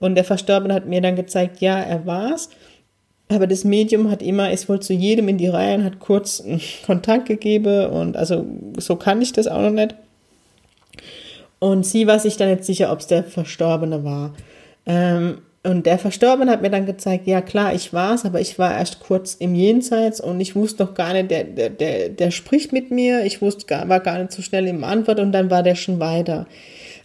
Und 0.00 0.16
der 0.16 0.24
Verstorbene 0.24 0.74
hat 0.74 0.86
mir 0.86 1.00
dann 1.00 1.16
gezeigt, 1.16 1.60
ja, 1.60 1.78
er 1.78 2.04
war's. 2.06 2.50
Aber 3.28 3.46
das 3.46 3.64
Medium 3.64 4.10
hat 4.10 4.22
immer, 4.22 4.52
ist 4.52 4.68
wohl 4.68 4.80
zu 4.80 4.92
jedem 4.92 5.28
in 5.28 5.38
die 5.38 5.48
Reihe 5.48 5.76
und 5.76 5.84
hat 5.84 5.98
kurz 5.98 6.40
einen 6.40 6.60
Kontakt 6.84 7.26
gegeben 7.26 7.86
und 7.86 8.16
also 8.16 8.44
so 8.78 8.96
kann 8.96 9.22
ich 9.22 9.32
das 9.32 9.46
auch 9.46 9.62
noch 9.62 9.70
nicht. 9.70 9.94
Und 11.58 11.86
sie 11.86 12.06
war 12.06 12.18
sich 12.18 12.36
dann 12.36 12.50
nicht 12.50 12.64
sicher, 12.64 12.92
ob 12.92 13.00
es 13.00 13.06
der 13.06 13.24
Verstorbene 13.24 14.04
war. 14.04 14.34
Ähm, 14.84 15.38
und 15.62 15.86
der 15.86 15.98
Verstorbene 15.98 16.50
hat 16.50 16.60
mir 16.60 16.68
dann 16.68 16.84
gezeigt, 16.84 17.26
ja 17.26 17.40
klar, 17.40 17.74
ich 17.74 17.94
war 17.94 18.14
es, 18.14 18.26
aber 18.26 18.38
ich 18.42 18.58
war 18.58 18.76
erst 18.76 19.00
kurz 19.00 19.32
im 19.32 19.54
Jenseits 19.54 20.20
und 20.20 20.38
ich 20.38 20.54
wusste 20.54 20.84
noch 20.84 20.92
gar 20.92 21.14
nicht, 21.14 21.30
der, 21.30 21.44
der, 21.44 21.70
der, 21.70 22.10
der 22.10 22.30
spricht 22.30 22.74
mit 22.74 22.90
mir, 22.90 23.24
ich 23.24 23.40
wusste 23.40 23.64
gar, 23.64 23.88
war 23.88 24.00
gar 24.00 24.18
nicht 24.18 24.32
so 24.32 24.42
schnell 24.42 24.66
im 24.66 24.84
Antwort 24.84 25.20
und 25.20 25.32
dann 25.32 25.50
war 25.50 25.62
der 25.62 25.74
schon 25.74 26.00
weiter. 26.00 26.46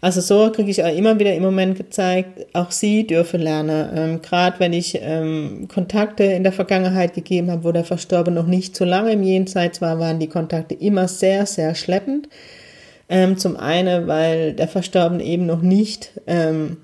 Also 0.01 0.21
so 0.21 0.49
kriege 0.51 0.71
ich 0.71 0.83
auch 0.83 0.95
immer 0.95 1.19
wieder 1.19 1.33
im 1.33 1.43
Moment 1.43 1.77
gezeigt, 1.77 2.47
auch 2.53 2.71
sie 2.71 3.05
dürfen 3.05 3.41
lernen. 3.41 3.89
Ähm, 3.93 4.21
Gerade 4.21 4.59
wenn 4.59 4.71
ich 4.71 4.97
ähm, 5.01 5.67
Kontakte 5.67 6.23
in 6.23 6.43
der 6.43 6.53
Vergangenheit 6.53 7.13
gegeben 7.13 7.51
habe, 7.51 7.65
wo 7.65 7.71
der 7.73 7.83
Verstorbene 7.83 8.39
noch 8.39 8.47
nicht 8.47 8.77
so 8.77 8.85
lange 8.85 9.11
im 9.11 9.23
Jenseits 9.23 9.81
war, 9.81 9.99
waren 9.99 10.19
die 10.19 10.27
Kontakte 10.27 10.73
immer 10.73 11.09
sehr, 11.09 11.45
sehr 11.45 11.75
schleppend. 11.75 12.29
Ähm, 13.09 13.37
zum 13.37 13.57
einen, 13.57 14.07
weil 14.07 14.53
der 14.53 14.69
Verstorbene 14.69 15.23
eben 15.23 15.45
noch 15.45 15.61
nicht 15.61 16.11
ähm, 16.27 16.77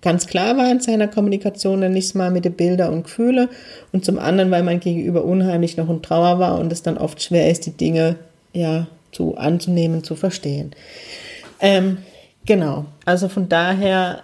ganz 0.00 0.26
klar 0.26 0.56
war 0.56 0.70
in 0.70 0.80
seiner 0.80 1.08
Kommunikation, 1.08 1.82
dann 1.82 1.92
nicht 1.92 2.14
mal 2.14 2.30
mit 2.30 2.46
den 2.46 2.54
Bildern 2.54 2.94
und 2.94 3.04
Gefühle. 3.04 3.50
Und 3.92 4.06
zum 4.06 4.18
anderen, 4.18 4.50
weil 4.50 4.62
mein 4.62 4.80
Gegenüber 4.80 5.24
unheimlich 5.24 5.76
noch 5.76 5.90
in 5.90 6.00
Trauer 6.00 6.38
war 6.38 6.58
und 6.58 6.72
es 6.72 6.82
dann 6.82 6.96
oft 6.96 7.22
schwer 7.22 7.50
ist, 7.50 7.66
die 7.66 7.76
Dinge 7.76 8.16
ja 8.54 8.86
zu 9.10 9.36
anzunehmen, 9.36 10.02
zu 10.02 10.16
verstehen. 10.16 10.74
Ähm, 11.60 11.98
genau. 12.46 12.86
Also 13.04 13.28
von 13.28 13.48
daher, 13.48 14.22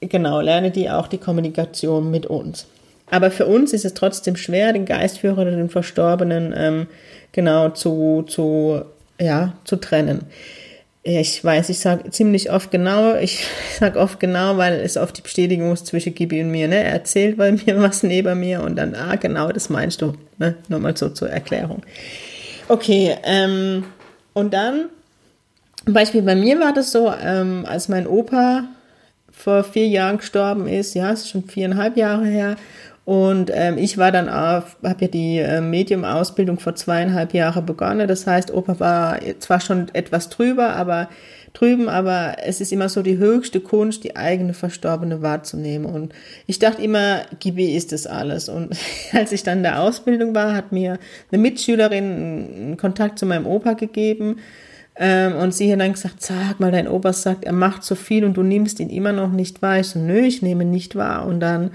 genau, 0.00 0.40
lerne 0.40 0.70
die 0.70 0.90
auch 0.90 1.08
die 1.08 1.18
Kommunikation 1.18 2.10
mit 2.10 2.26
uns. 2.26 2.66
Aber 3.10 3.30
für 3.30 3.46
uns 3.46 3.72
ist 3.72 3.84
es 3.84 3.94
trotzdem 3.94 4.36
schwer, 4.36 4.72
den 4.72 4.84
Geistführer 4.84 5.42
oder 5.42 5.52
den 5.52 5.70
Verstorbenen 5.70 6.54
ähm, 6.56 6.86
genau 7.32 7.70
zu, 7.70 8.24
zu, 8.26 8.82
ja, 9.18 9.54
zu 9.64 9.76
trennen. 9.76 10.26
Ich 11.04 11.42
weiß, 11.42 11.70
ich 11.70 11.78
sage 11.78 12.10
ziemlich 12.10 12.50
oft 12.50 12.70
genau, 12.70 13.14
ich 13.14 13.46
sage 13.78 13.98
oft 13.98 14.20
genau, 14.20 14.58
weil 14.58 14.74
es 14.74 14.96
oft 14.96 15.16
die 15.16 15.22
Bestätigung 15.22 15.72
ist 15.72 15.86
zwischen 15.86 16.14
Gibi 16.14 16.42
und 16.42 16.50
mir. 16.50 16.68
Ne? 16.68 16.76
Er 16.76 16.92
erzählt 16.92 17.38
bei 17.38 17.52
mir 17.52 17.80
was 17.82 18.02
neben 18.02 18.38
mir 18.38 18.62
und 18.62 18.76
dann, 18.76 18.94
ah, 18.94 19.16
genau, 19.16 19.50
das 19.50 19.70
meinst 19.70 20.02
du. 20.02 20.14
Ne? 20.38 20.56
Nochmal 20.68 20.96
so 20.96 21.08
zur 21.08 21.30
Erklärung. 21.30 21.82
Okay, 22.68 23.16
ähm, 23.24 23.84
und 24.34 24.52
dann, 24.52 24.90
Beispiel 25.92 26.22
bei 26.22 26.34
mir 26.34 26.58
war 26.60 26.72
das 26.72 26.92
so, 26.92 27.12
ähm, 27.22 27.64
als 27.66 27.88
mein 27.88 28.06
Opa 28.06 28.64
vor 29.30 29.64
vier 29.64 29.86
Jahren 29.86 30.18
gestorben 30.18 30.66
ist, 30.66 30.94
ja, 30.94 31.12
es 31.12 31.20
ist 31.20 31.30
schon 31.30 31.44
viereinhalb 31.44 31.96
Jahre 31.96 32.26
her, 32.26 32.56
und 33.08 33.50
ähm, 33.54 33.78
ich 33.78 33.96
war 33.96 34.12
dann 34.12 34.28
auf, 34.28 34.76
habe 34.84 35.06
ja 35.06 35.08
die 35.08 35.38
äh, 35.38 35.62
Medium-Ausbildung 35.62 36.58
vor 36.58 36.74
zweieinhalb 36.74 37.32
Jahren 37.32 37.64
begonnen. 37.64 38.06
Das 38.06 38.26
heißt, 38.26 38.52
Opa 38.52 38.78
war 38.80 39.18
zwar 39.38 39.60
schon 39.60 39.86
etwas 39.94 40.28
drüber, 40.28 40.76
aber 40.76 41.08
drüben, 41.54 41.88
aber 41.88 42.36
es 42.44 42.60
ist 42.60 42.70
immer 42.70 42.90
so 42.90 43.00
die 43.00 43.16
höchste 43.16 43.60
Kunst, 43.60 44.04
die 44.04 44.16
eigene 44.16 44.52
Verstorbene 44.52 45.22
wahrzunehmen. 45.22 45.86
Und 45.86 46.12
ich 46.46 46.58
dachte 46.58 46.82
immer, 46.82 47.22
Gibi 47.38 47.74
ist 47.74 47.92
das 47.92 48.06
alles. 48.06 48.50
Und 48.50 48.76
als 49.14 49.32
ich 49.32 49.42
dann 49.42 49.56
in 49.56 49.64
der 49.64 49.80
Ausbildung 49.80 50.34
war, 50.34 50.54
hat 50.54 50.72
mir 50.72 50.98
eine 51.32 51.40
Mitschülerin 51.40 52.04
einen 52.04 52.76
Kontakt 52.76 53.18
zu 53.18 53.24
meinem 53.24 53.46
Opa 53.46 53.72
gegeben. 53.72 54.36
Ähm, 54.98 55.36
und 55.36 55.54
sie 55.54 55.72
hat 55.72 55.80
dann 55.80 55.92
gesagt, 55.92 56.22
sag 56.22 56.58
mal, 56.58 56.72
dein 56.72 56.88
Opa 56.88 57.12
sagt, 57.12 57.44
er 57.44 57.52
macht 57.52 57.84
so 57.84 57.94
viel 57.94 58.24
und 58.24 58.36
du 58.36 58.42
nimmst 58.42 58.80
ihn 58.80 58.90
immer 58.90 59.12
noch 59.12 59.30
nicht 59.30 59.62
wahr. 59.62 59.78
Ich 59.78 59.88
so, 59.88 59.98
nö, 60.00 60.18
ich 60.18 60.42
nehme 60.42 60.64
nicht 60.64 60.96
wahr. 60.96 61.24
Und 61.24 61.40
dann 61.40 61.70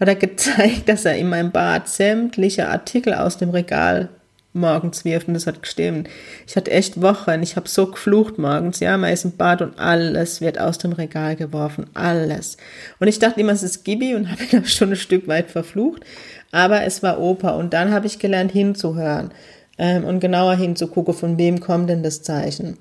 hat 0.00 0.08
er 0.08 0.16
gezeigt, 0.16 0.82
dass 0.88 1.04
er 1.04 1.16
in 1.16 1.28
meinem 1.28 1.52
Bad 1.52 1.88
sämtliche 1.88 2.68
Artikel 2.68 3.14
aus 3.14 3.38
dem 3.38 3.50
Regal 3.50 4.08
morgens 4.54 5.04
wirft 5.04 5.26
und 5.28 5.34
das 5.34 5.46
hat 5.46 5.62
gestimmt. 5.62 6.08
Ich 6.46 6.56
hatte 6.56 6.70
echt 6.70 7.02
Wochen, 7.02 7.42
ich 7.42 7.56
habe 7.56 7.68
so 7.68 7.88
geflucht 7.88 8.38
morgens, 8.38 8.78
ja, 8.78 8.96
man 8.96 9.12
ist 9.12 9.24
im 9.24 9.36
Bad 9.36 9.62
und 9.62 9.78
alles 9.78 10.40
wird 10.40 10.60
aus 10.60 10.78
dem 10.78 10.92
Regal 10.92 11.34
geworfen, 11.34 11.86
alles. 11.94 12.56
Und 13.00 13.08
ich 13.08 13.18
dachte 13.18 13.40
immer, 13.40 13.52
es 13.52 13.64
ist 13.64 13.84
Gibi 13.84 14.14
und 14.14 14.30
habe 14.30 14.44
ihn 14.52 14.64
schon 14.64 14.90
ein 14.90 14.96
Stück 14.96 15.26
weit 15.26 15.50
verflucht, 15.50 16.04
aber 16.52 16.84
es 16.84 17.02
war 17.02 17.20
Opa 17.20 17.50
und 17.50 17.72
dann 17.72 17.90
habe 17.90 18.06
ich 18.06 18.20
gelernt 18.20 18.52
hinzuhören 18.52 19.32
ähm, 19.78 20.04
und 20.04 20.20
genauer 20.20 20.56
hinzugucken, 20.56 21.14
von 21.14 21.38
wem 21.38 21.60
kommt 21.60 21.90
denn 21.90 22.02
das 22.02 22.22
Zeichen. 22.22 22.78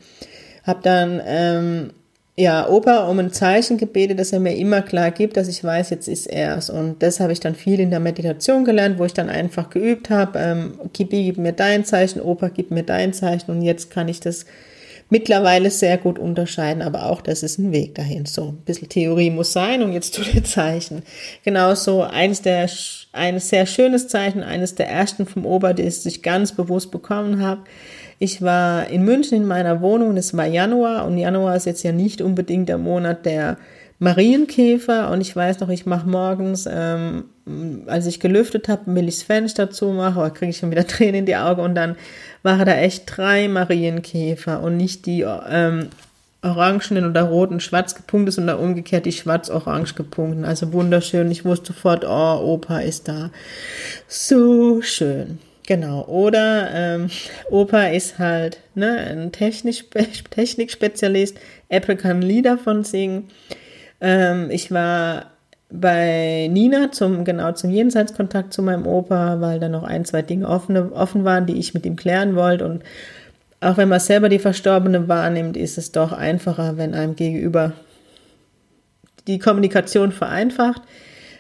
Hab 0.63 0.83
dann 0.83 1.21
ähm, 1.25 1.91
ja, 2.35 2.67
Opa 2.67 3.07
um 3.09 3.19
ein 3.19 3.31
Zeichen 3.31 3.77
gebetet, 3.77 4.17
dass 4.17 4.33
er 4.33 4.39
mir 4.39 4.55
immer 4.55 4.81
klar 4.81 5.11
gibt, 5.11 5.37
dass 5.37 5.47
ich 5.47 5.63
weiß, 5.63 5.91
jetzt 5.91 6.07
ist 6.07 6.25
er's. 6.25 6.69
Und 6.69 7.03
das 7.03 7.19
habe 7.19 7.31
ich 7.31 7.39
dann 7.39 7.53
viel 7.53 7.79
in 7.79 7.91
der 7.91 7.99
Meditation 7.99 8.65
gelernt, 8.65 8.97
wo 8.97 9.05
ich 9.05 9.13
dann 9.13 9.29
einfach 9.29 9.69
geübt 9.69 10.09
habe, 10.09 10.39
ähm, 10.39 10.79
Kibi, 10.93 11.25
gib 11.25 11.37
mir 11.37 11.53
dein 11.53 11.85
Zeichen, 11.85 12.21
Opa, 12.21 12.49
gib 12.49 12.71
mir 12.71 12.83
dein 12.83 13.13
Zeichen. 13.13 13.51
Und 13.51 13.61
jetzt 13.61 13.91
kann 13.91 14.07
ich 14.07 14.19
das 14.19 14.45
mittlerweile 15.13 15.69
sehr 15.69 15.99
gut 15.99 16.17
unterscheiden, 16.17 16.81
aber 16.81 17.05
auch 17.05 17.21
das 17.21 17.43
ist 17.43 17.59
ein 17.59 17.71
Weg 17.71 17.93
dahin. 17.93 18.25
So, 18.25 18.47
ein 18.47 18.57
bisschen 18.65 18.89
Theorie 18.89 19.29
muss 19.29 19.53
sein 19.53 19.83
und 19.83 19.93
jetzt 19.93 20.15
tu 20.15 20.23
dir 20.23 20.43
Zeichen. 20.43 21.03
Genauso 21.43 22.01
eines 22.01 22.41
der, 22.41 22.67
ein 23.11 23.39
sehr 23.39 23.67
schönes 23.67 24.07
Zeichen, 24.07 24.41
eines 24.41 24.73
der 24.73 24.89
ersten 24.89 25.27
vom 25.27 25.45
Opa, 25.45 25.73
das 25.73 26.03
ich 26.07 26.23
ganz 26.23 26.53
bewusst 26.53 26.89
bekommen 26.89 27.43
habe, 27.43 27.61
ich 28.17 28.41
war 28.41 28.87
in 28.87 29.05
München 29.05 29.37
in 29.37 29.45
meiner 29.45 29.81
Wohnung, 29.81 30.17
es 30.17 30.35
war 30.35 30.47
Januar 30.47 31.05
und 31.05 31.19
Januar 31.19 31.57
ist 31.57 31.67
jetzt 31.67 31.83
ja 31.83 31.91
nicht 31.91 32.19
unbedingt 32.19 32.67
der 32.67 32.79
Monat 32.79 33.23
der 33.27 33.57
Marienkäfer 33.99 35.11
und 35.11 35.21
ich 35.21 35.35
weiß 35.35 35.59
noch, 35.59 35.69
ich 35.69 35.85
mache 35.85 36.09
morgens, 36.09 36.67
ähm, 36.67 37.25
als 37.87 38.05
ich 38.05 38.19
gelüftet 38.19 38.69
habe, 38.69 38.93
will 38.95 39.07
ich 39.07 39.15
das 39.15 39.23
Fenster 39.23 39.69
zumachen, 39.69 40.17
aber 40.17 40.29
kriege 40.29 40.51
ich 40.51 40.57
schon 40.57 40.71
wieder 40.71 40.87
Tränen 40.87 41.15
in 41.15 41.25
die 41.25 41.35
Augen 41.35 41.61
und 41.61 41.75
dann 41.75 41.95
waren 42.41 42.65
da 42.65 42.75
echt 42.75 43.03
drei 43.05 43.47
Marienkäfer 43.47 44.61
und 44.61 44.77
nicht 44.77 45.05
die 45.05 45.21
ähm, 45.21 45.89
orangenen 46.41 47.09
oder 47.09 47.23
roten 47.23 47.59
schwarz 47.59 47.95
gepunktet, 47.95 48.35
sondern 48.35 48.59
umgekehrt 48.59 49.05
die 49.05 49.11
schwarz-orange 49.11 49.95
gepunkten. 49.95 50.45
Also 50.45 50.73
wunderschön. 50.73 51.31
Ich 51.31 51.45
wusste 51.45 51.67
sofort, 51.67 52.05
oh, 52.05 52.53
Opa 52.53 52.79
ist 52.79 53.07
da. 53.07 53.31
So 54.07 54.81
schön. 54.81 55.39
Genau, 55.65 56.03
oder 56.05 56.69
ähm, 56.73 57.09
Opa 57.49 57.85
ist 57.85 58.19
halt 58.19 58.59
ne, 58.75 58.97
ein 58.97 59.31
Technik 59.31 59.85
Technikspezialist. 60.29 61.37
Apple 61.69 61.95
kann 61.95 62.21
Lieder 62.21 62.57
von 62.57 62.83
singen. 62.83 63.29
Ähm, 64.01 64.49
ich 64.51 64.69
war 64.71 65.32
bei 65.73 66.47
Nina 66.51 66.91
zum 66.91 67.25
genau 67.25 67.51
zum 67.53 67.71
Jenseitskontakt 67.71 68.53
zu 68.53 68.61
meinem 68.61 68.85
Opa, 68.85 69.41
weil 69.41 69.59
da 69.59 69.69
noch 69.69 69.83
ein, 69.83 70.05
zwei 70.05 70.21
Dinge 70.21 70.47
offen, 70.47 70.77
offen 70.93 71.25
waren, 71.25 71.47
die 71.47 71.57
ich 71.57 71.73
mit 71.73 71.85
ihm 71.85 71.95
klären 71.95 72.35
wollte. 72.35 72.65
Und 72.65 72.83
auch 73.59 73.77
wenn 73.77 73.89
man 73.89 73.99
selber 73.99 74.29
die 74.29 74.39
Verstorbene 74.39 75.07
wahrnimmt, 75.07 75.57
ist 75.57 75.77
es 75.77 75.91
doch 75.91 76.11
einfacher, 76.11 76.77
wenn 76.77 76.93
einem 76.93 77.15
gegenüber 77.15 77.73
die 79.25 79.39
Kommunikation 79.39 80.11
vereinfacht. 80.11 80.81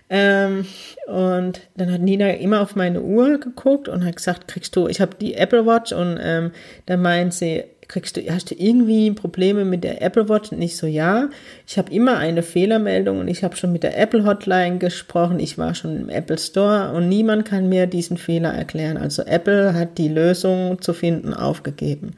Ähm, 0.09 0.65
und 1.07 1.61
dann 1.75 1.91
hat 1.91 2.01
Nina 2.01 2.31
immer 2.31 2.61
auf 2.61 2.75
meine 2.75 3.01
Uhr 3.01 3.39
geguckt 3.39 3.87
und 3.87 4.03
hat 4.03 4.15
gesagt, 4.15 4.47
kriegst 4.47 4.75
du, 4.75 4.87
ich 4.87 4.99
habe 4.99 5.15
die 5.19 5.35
Apple 5.35 5.65
Watch 5.65 5.91
und 5.91 6.19
ähm, 6.21 6.51
dann 6.85 7.01
meint 7.01 7.33
sie, 7.33 7.63
kriegst 7.87 8.17
du, 8.17 8.21
hast 8.29 8.51
du 8.51 8.55
irgendwie 8.55 9.11
Probleme 9.11 9.65
mit 9.65 9.83
der 9.83 10.01
Apple 10.01 10.29
Watch? 10.29 10.51
Und 10.51 10.61
ich 10.61 10.77
so, 10.77 10.87
ja, 10.87 11.29
ich 11.67 11.77
habe 11.77 11.91
immer 11.91 12.17
eine 12.17 12.43
Fehlermeldung 12.43 13.19
und 13.19 13.27
ich 13.27 13.43
habe 13.43 13.55
schon 13.55 13.71
mit 13.71 13.83
der 13.83 13.97
Apple 13.97 14.25
Hotline 14.25 14.77
gesprochen, 14.77 15.39
ich 15.39 15.57
war 15.57 15.75
schon 15.75 15.95
im 15.99 16.09
Apple 16.09 16.37
Store 16.37 16.91
und 16.93 17.09
niemand 17.09 17.45
kann 17.45 17.69
mir 17.69 17.87
diesen 17.87 18.17
Fehler 18.17 18.53
erklären. 18.53 18.97
Also 18.97 19.23
Apple 19.23 19.73
hat 19.73 19.97
die 19.97 20.09
Lösung 20.09 20.81
zu 20.81 20.93
finden 20.93 21.33
aufgegeben. 21.33 22.13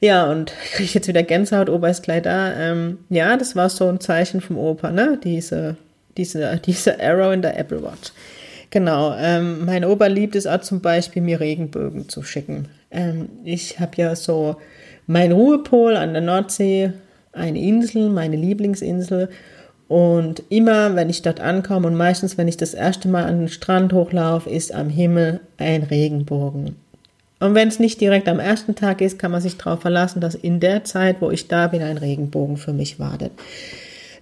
Ja, 0.00 0.30
und 0.30 0.52
kriege 0.72 0.84
ich 0.84 0.94
jetzt 0.94 1.08
wieder 1.08 1.22
Gänsehaut, 1.22 1.68
Opa 1.68 1.88
ist 1.88 2.02
gleich 2.02 2.22
da. 2.22 2.52
Ähm, 2.54 2.98
ja, 3.08 3.36
das 3.36 3.56
war 3.56 3.68
so 3.68 3.88
ein 3.88 4.00
Zeichen 4.00 4.40
vom 4.40 4.58
Opa, 4.58 4.90
ne? 4.90 5.18
Diese 5.22 5.76
diese, 6.16 6.60
diese 6.64 7.00
Arrow 7.00 7.32
in 7.32 7.42
der 7.42 7.58
Apple 7.58 7.82
Watch. 7.82 8.12
Genau, 8.70 9.14
ähm, 9.16 9.64
mein 9.64 9.84
Opa 9.84 10.06
liebt 10.06 10.34
es 10.34 10.46
auch 10.46 10.60
zum 10.60 10.80
Beispiel, 10.80 11.22
mir 11.22 11.38
Regenbögen 11.38 12.08
zu 12.08 12.22
schicken. 12.22 12.68
Ähm, 12.94 13.28
ich 13.44 13.80
habe 13.80 13.92
ja 13.96 14.16
so 14.16 14.56
mein 15.06 15.32
Ruhepol 15.32 15.96
an 15.96 16.12
der 16.12 16.22
Nordsee, 16.22 16.92
eine 17.32 17.60
Insel, 17.60 18.08
meine 18.08 18.36
Lieblingsinsel. 18.36 19.28
Und 19.88 20.42
immer, 20.48 20.94
wenn 20.96 21.10
ich 21.10 21.20
dort 21.20 21.40
ankomme 21.40 21.86
und 21.86 21.94
meistens, 21.94 22.38
wenn 22.38 22.48
ich 22.48 22.56
das 22.56 22.72
erste 22.72 23.08
Mal 23.08 23.24
an 23.24 23.40
den 23.40 23.48
Strand 23.48 23.92
hochlaufe, 23.92 24.48
ist 24.48 24.72
am 24.72 24.88
Himmel 24.88 25.40
ein 25.58 25.82
Regenbogen. 25.82 26.76
Und 27.40 27.54
wenn 27.54 27.68
es 27.68 27.78
nicht 27.78 28.00
direkt 28.00 28.28
am 28.28 28.40
ersten 28.40 28.74
Tag 28.74 29.02
ist, 29.02 29.18
kann 29.18 29.30
man 29.30 29.42
sich 29.42 29.58
darauf 29.58 29.82
verlassen, 29.82 30.20
dass 30.20 30.34
in 30.34 30.60
der 30.60 30.84
Zeit, 30.84 31.16
wo 31.20 31.30
ich 31.30 31.48
da 31.48 31.66
bin, 31.66 31.82
ein 31.82 31.98
Regenbogen 31.98 32.56
für 32.56 32.72
mich 32.72 32.98
wartet. 32.98 33.32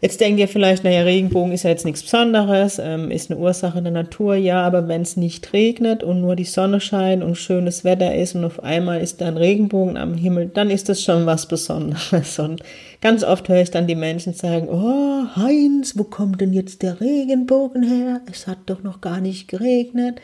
Jetzt 0.02 0.21
denkt 0.21 0.40
ihr 0.40 0.49
vielleicht, 0.49 0.82
naja, 0.82 1.02
Regenbogen 1.02 1.52
ist 1.52 1.62
ja 1.62 1.71
jetzt 1.71 1.85
nichts 1.85 2.02
Besonderes, 2.02 2.80
ähm, 2.82 3.12
ist 3.12 3.30
eine 3.30 3.38
Ursache 3.38 3.80
der 3.80 3.92
Natur, 3.92 4.35
ja, 4.35 4.61
aber 4.61 4.88
wenn 4.88 5.02
es 5.02 5.16
nicht 5.16 5.52
regnet 5.52 6.02
und 6.02 6.21
nur 6.21 6.35
die 6.35 6.42
Sonne 6.42 6.80
scheint 6.80 7.23
und 7.23 7.37
schönes 7.37 7.85
Wetter 7.85 8.12
ist 8.12 8.35
und 8.35 8.44
auf 8.44 8.64
einmal 8.64 9.00
ist 9.00 9.21
da 9.21 9.28
ein 9.28 9.37
Regenbogen 9.37 9.97
am 9.97 10.14
Himmel, 10.14 10.50
dann 10.52 10.71
ist 10.71 10.88
das 10.88 11.04
schon 11.04 11.25
was 11.25 11.47
Besonderes. 11.47 12.37
Und 12.40 12.64
ganz 13.00 13.23
oft 13.23 13.49
höre 13.49 13.62
ich 13.62 13.71
dann 13.71 13.87
die 13.87 13.94
Menschen 13.94 14.35
sagen, 14.35 14.68
oh, 14.68 15.37
Heinz, 15.37 15.97
wo 15.97 16.02
kommt 16.02 16.40
denn 16.40 16.52
jetzt 16.52 16.82
der 16.82 17.00
Regenbogen 17.00 17.85
her? 17.85 18.23
Es 18.28 18.49
hat 18.49 18.59
doch 18.66 18.82
noch 18.82 19.02
gar 19.02 19.21
nicht 19.21 19.47
geregnet. 19.47 20.21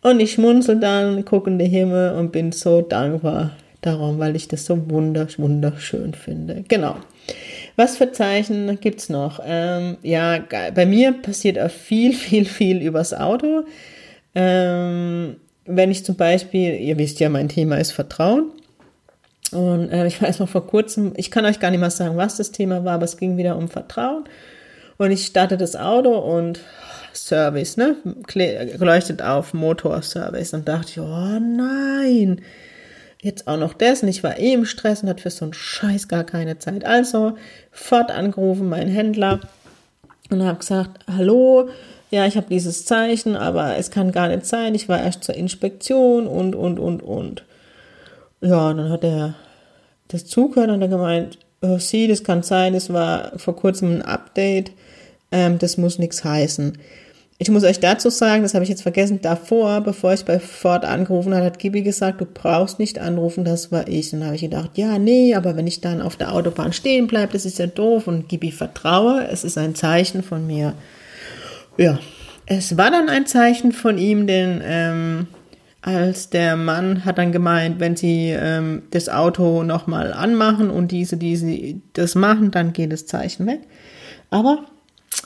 Und 0.00 0.18
ich 0.18 0.32
schmunzel 0.32 0.80
dann, 0.80 1.24
gucke 1.24 1.48
in 1.48 1.60
den 1.60 1.70
Himmel 1.70 2.16
und 2.16 2.32
bin 2.32 2.50
so 2.50 2.80
dankbar 2.80 3.52
darum, 3.80 4.18
weil 4.18 4.34
ich 4.34 4.48
das 4.48 4.66
so 4.66 4.76
wunderschön 4.90 6.14
finde. 6.14 6.64
Genau. 6.66 6.96
Was 7.76 7.96
für 7.96 8.12
Zeichen 8.12 8.78
gibt's 8.80 9.08
noch? 9.08 9.40
Ähm, 9.44 9.96
ja, 10.02 10.38
bei 10.74 10.86
mir 10.86 11.12
passiert 11.12 11.58
auch 11.58 11.70
viel, 11.70 12.12
viel, 12.14 12.44
viel 12.44 12.82
übers 12.82 13.14
Auto. 13.14 13.64
Ähm, 14.34 15.36
wenn 15.64 15.90
ich 15.90 16.04
zum 16.04 16.16
Beispiel, 16.16 16.74
ihr 16.74 16.98
wisst 16.98 17.20
ja, 17.20 17.28
mein 17.28 17.48
Thema 17.48 17.76
ist 17.76 17.92
Vertrauen. 17.92 18.50
Und 19.52 19.90
äh, 19.90 20.06
ich 20.06 20.20
weiß 20.20 20.38
noch 20.38 20.48
vor 20.48 20.66
kurzem, 20.66 21.12
ich 21.16 21.30
kann 21.30 21.44
euch 21.44 21.60
gar 21.60 21.70
nicht 21.70 21.80
mal 21.80 21.90
sagen, 21.90 22.16
was 22.16 22.36
das 22.36 22.52
Thema 22.52 22.84
war, 22.84 22.94
aber 22.94 23.04
es 23.04 23.18
ging 23.18 23.36
wieder 23.36 23.56
um 23.56 23.68
Vertrauen. 23.68 24.24
Und 24.96 25.10
ich 25.10 25.26
starte 25.26 25.56
das 25.56 25.76
Auto 25.76 26.16
und 26.16 26.60
Service, 27.14 27.76
ne? 27.76 27.96
Leuchtet 28.78 29.22
auf 29.22 29.52
Motorservice. 29.52 30.54
Und 30.54 30.68
dachte 30.68 30.88
ich, 30.90 31.00
oh 31.00 31.38
nein, 31.38 32.40
jetzt 33.22 33.46
auch 33.46 33.56
noch 33.56 33.72
das 33.72 34.02
und 34.02 34.08
ich 34.08 34.22
war 34.22 34.38
eh 34.38 34.52
im 34.52 34.66
Stress 34.66 35.02
und 35.02 35.08
hatte 35.08 35.22
für 35.22 35.30
so 35.30 35.44
einen 35.44 35.54
Scheiß 35.54 36.08
gar 36.08 36.24
keine 36.24 36.58
Zeit. 36.58 36.84
Also 36.84 37.36
fort 37.70 38.10
angerufen, 38.10 38.68
mein 38.68 38.88
Händler 38.88 39.40
und 40.28 40.42
habe 40.42 40.58
gesagt, 40.58 41.06
hallo, 41.06 41.68
ja, 42.10 42.26
ich 42.26 42.36
habe 42.36 42.48
dieses 42.50 42.84
Zeichen, 42.84 43.36
aber 43.36 43.76
es 43.78 43.90
kann 43.90 44.12
gar 44.12 44.28
nicht 44.28 44.44
sein, 44.44 44.74
ich 44.74 44.88
war 44.88 45.00
erst 45.00 45.24
zur 45.24 45.36
Inspektion 45.36 46.26
und, 46.26 46.54
und, 46.54 46.78
und, 46.78 47.02
und. 47.02 47.44
Ja, 48.40 48.70
und 48.70 48.78
dann 48.78 48.90
hat 48.90 49.04
er 49.04 49.34
das 50.08 50.26
zugehört 50.26 50.70
und 50.70 50.80
dann 50.80 50.90
gemeint, 50.90 51.38
oh, 51.62 51.78
sie, 51.78 52.08
das 52.08 52.24
kann 52.24 52.42
sein, 52.42 52.74
es 52.74 52.92
war 52.92 53.38
vor 53.38 53.54
kurzem 53.54 53.92
ein 53.92 54.02
Update, 54.02 54.72
ähm, 55.30 55.58
das 55.58 55.78
muss 55.78 55.98
nichts 55.98 56.24
heißen. 56.24 56.76
Ich 57.42 57.50
muss 57.50 57.64
euch 57.64 57.80
dazu 57.80 58.08
sagen, 58.08 58.44
das 58.44 58.54
habe 58.54 58.62
ich 58.62 58.68
jetzt 58.68 58.82
vergessen, 58.82 59.20
davor, 59.20 59.80
bevor 59.80 60.12
ich 60.12 60.24
bei 60.24 60.38
Ford 60.38 60.84
angerufen 60.84 61.34
habe, 61.34 61.44
hat 61.44 61.58
Gibi 61.58 61.82
gesagt, 61.82 62.20
du 62.20 62.24
brauchst 62.24 62.78
nicht 62.78 63.00
anrufen, 63.00 63.44
das 63.44 63.72
war 63.72 63.88
ich. 63.88 64.12
Dann 64.12 64.24
habe 64.24 64.36
ich 64.36 64.42
gedacht, 64.42 64.78
ja, 64.78 64.96
nee, 64.96 65.34
aber 65.34 65.56
wenn 65.56 65.66
ich 65.66 65.80
dann 65.80 66.00
auf 66.00 66.14
der 66.14 66.32
Autobahn 66.32 66.72
stehen 66.72 67.08
bleibe, 67.08 67.32
das 67.32 67.44
ist 67.44 67.58
ja 67.58 67.66
doof. 67.66 68.06
Und 68.06 68.28
Gibi 68.28 68.52
vertraue, 68.52 69.26
es 69.26 69.42
ist 69.42 69.58
ein 69.58 69.74
Zeichen 69.74 70.22
von 70.22 70.46
mir. 70.46 70.74
Ja, 71.76 71.98
es 72.46 72.76
war 72.76 72.92
dann 72.92 73.08
ein 73.08 73.26
Zeichen 73.26 73.72
von 73.72 73.98
ihm, 73.98 74.28
denn 74.28 74.62
ähm, 74.64 75.26
als 75.80 76.30
der 76.30 76.54
Mann 76.54 77.04
hat 77.04 77.18
dann 77.18 77.32
gemeint, 77.32 77.80
wenn 77.80 77.96
sie 77.96 78.28
ähm, 78.28 78.82
das 78.92 79.08
Auto 79.08 79.64
nochmal 79.64 80.12
anmachen 80.12 80.70
und 80.70 80.92
diese, 80.92 81.16
diese 81.16 81.74
das 81.94 82.14
machen, 82.14 82.52
dann 82.52 82.72
geht 82.72 82.92
das 82.92 83.06
Zeichen 83.06 83.48
weg. 83.48 83.62
Aber 84.30 84.64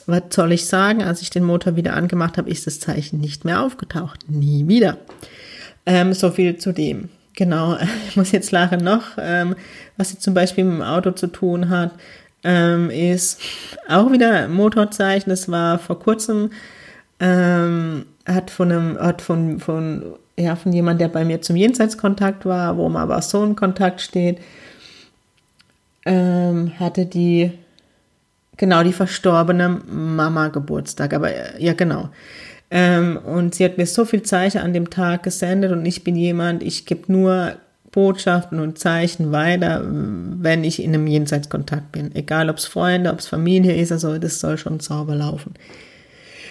was 0.05 0.23
soll 0.29 0.51
ich 0.51 0.65
sagen? 0.67 1.03
Als 1.03 1.21
ich 1.21 1.29
den 1.29 1.43
Motor 1.43 1.75
wieder 1.75 1.93
angemacht 1.93 2.37
habe, 2.37 2.49
ist 2.49 2.67
das 2.67 2.79
Zeichen 2.79 3.19
nicht 3.19 3.45
mehr 3.45 3.61
aufgetaucht. 3.61 4.29
Nie 4.29 4.67
wieder. 4.67 4.97
Ähm, 5.85 6.13
so 6.13 6.31
viel 6.31 6.57
zu 6.57 6.71
dem. 6.71 7.09
Genau, 7.35 7.77
ich 8.09 8.17
muss 8.17 8.31
jetzt 8.31 8.51
lachen 8.51 8.83
noch, 8.83 9.03
ähm, 9.17 9.55
was 9.95 10.11
jetzt 10.11 10.23
zum 10.23 10.33
Beispiel 10.33 10.63
mit 10.65 10.75
dem 10.75 10.81
Auto 10.81 11.11
zu 11.11 11.27
tun 11.27 11.69
hat, 11.69 11.91
ähm, 12.43 12.89
ist 12.89 13.39
auch 13.87 14.11
wieder 14.11 14.47
Motorzeichen. 14.47 15.29
Das 15.29 15.49
war 15.49 15.79
vor 15.79 15.99
kurzem, 15.99 16.51
ähm, 17.19 18.05
hat 18.25 18.51
von 18.51 18.71
einem, 18.71 18.99
hat 18.99 19.21
von, 19.21 19.59
von, 19.59 20.03
ja, 20.37 20.55
von 20.55 20.73
jemand, 20.73 21.01
der 21.01 21.07
bei 21.07 21.25
mir 21.25 21.41
zum 21.41 21.55
Jenseitskontakt 21.55 22.45
war, 22.45 22.77
wo 22.77 22.87
man 22.89 23.01
aber 23.01 23.21
so 23.21 23.43
in 23.43 23.55
Kontakt 23.55 24.01
steht, 24.01 24.39
ähm, 26.05 26.71
hatte 26.79 27.05
die 27.05 27.51
Genau, 28.57 28.83
die 28.83 28.93
verstorbene 28.93 29.81
Mama 29.87 30.47
Geburtstag, 30.49 31.13
aber 31.13 31.59
ja, 31.59 31.73
genau. 31.73 32.09
Ähm, 32.69 33.17
und 33.17 33.55
sie 33.55 33.63
hat 33.63 33.77
mir 33.77 33.85
so 33.85 34.03
viel 34.03 34.23
Zeichen 34.23 34.59
an 34.59 34.73
dem 34.73 34.89
Tag 34.89 35.23
gesendet 35.23 35.71
und 35.71 35.85
ich 35.85 36.03
bin 36.03 36.15
jemand, 36.15 36.63
ich 36.63 36.85
gebe 36.85 37.11
nur 37.11 37.53
Botschaften 37.91 38.59
und 38.59 38.77
Zeichen 38.77 39.31
weiter, 39.31 39.83
wenn 39.85 40.63
ich 40.63 40.83
in 40.83 40.93
einem 40.93 41.07
Jenseitskontakt 41.07 41.91
bin. 41.93 42.13
Egal, 42.15 42.49
ob 42.49 42.57
es 42.57 42.65
Freunde, 42.65 43.11
ob 43.11 43.19
es 43.19 43.27
Familie 43.27 43.75
ist, 43.75 43.91
also 43.91 44.17
das 44.17 44.39
soll 44.39 44.57
schon 44.57 44.79
sauber 44.79 45.15
laufen. 45.15 45.53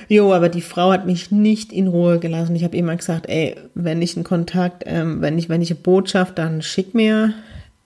Jo, 0.09 0.33
aber 0.33 0.49
die 0.49 0.63
Frau 0.63 0.93
hat 0.93 1.05
mich 1.05 1.31
nicht 1.31 1.73
in 1.73 1.89
Ruhe 1.89 2.19
gelassen. 2.19 2.57
Ich 2.57 2.65
habe 2.65 2.77
immer 2.77 2.97
gesagt, 2.97 3.29
ey, 3.29 3.57
wenn 3.75 4.01
ich 4.01 4.17
einen 4.17 4.25
Kontakt, 4.25 4.85
ähm, 4.87 5.21
wenn 5.21 5.37
ich 5.37 5.49
wenn 5.49 5.63
ich 5.63 5.71
eine 5.71 5.81
Botschaft, 5.81 6.39
dann 6.39 6.63
schick 6.63 6.95
mir 6.95 7.35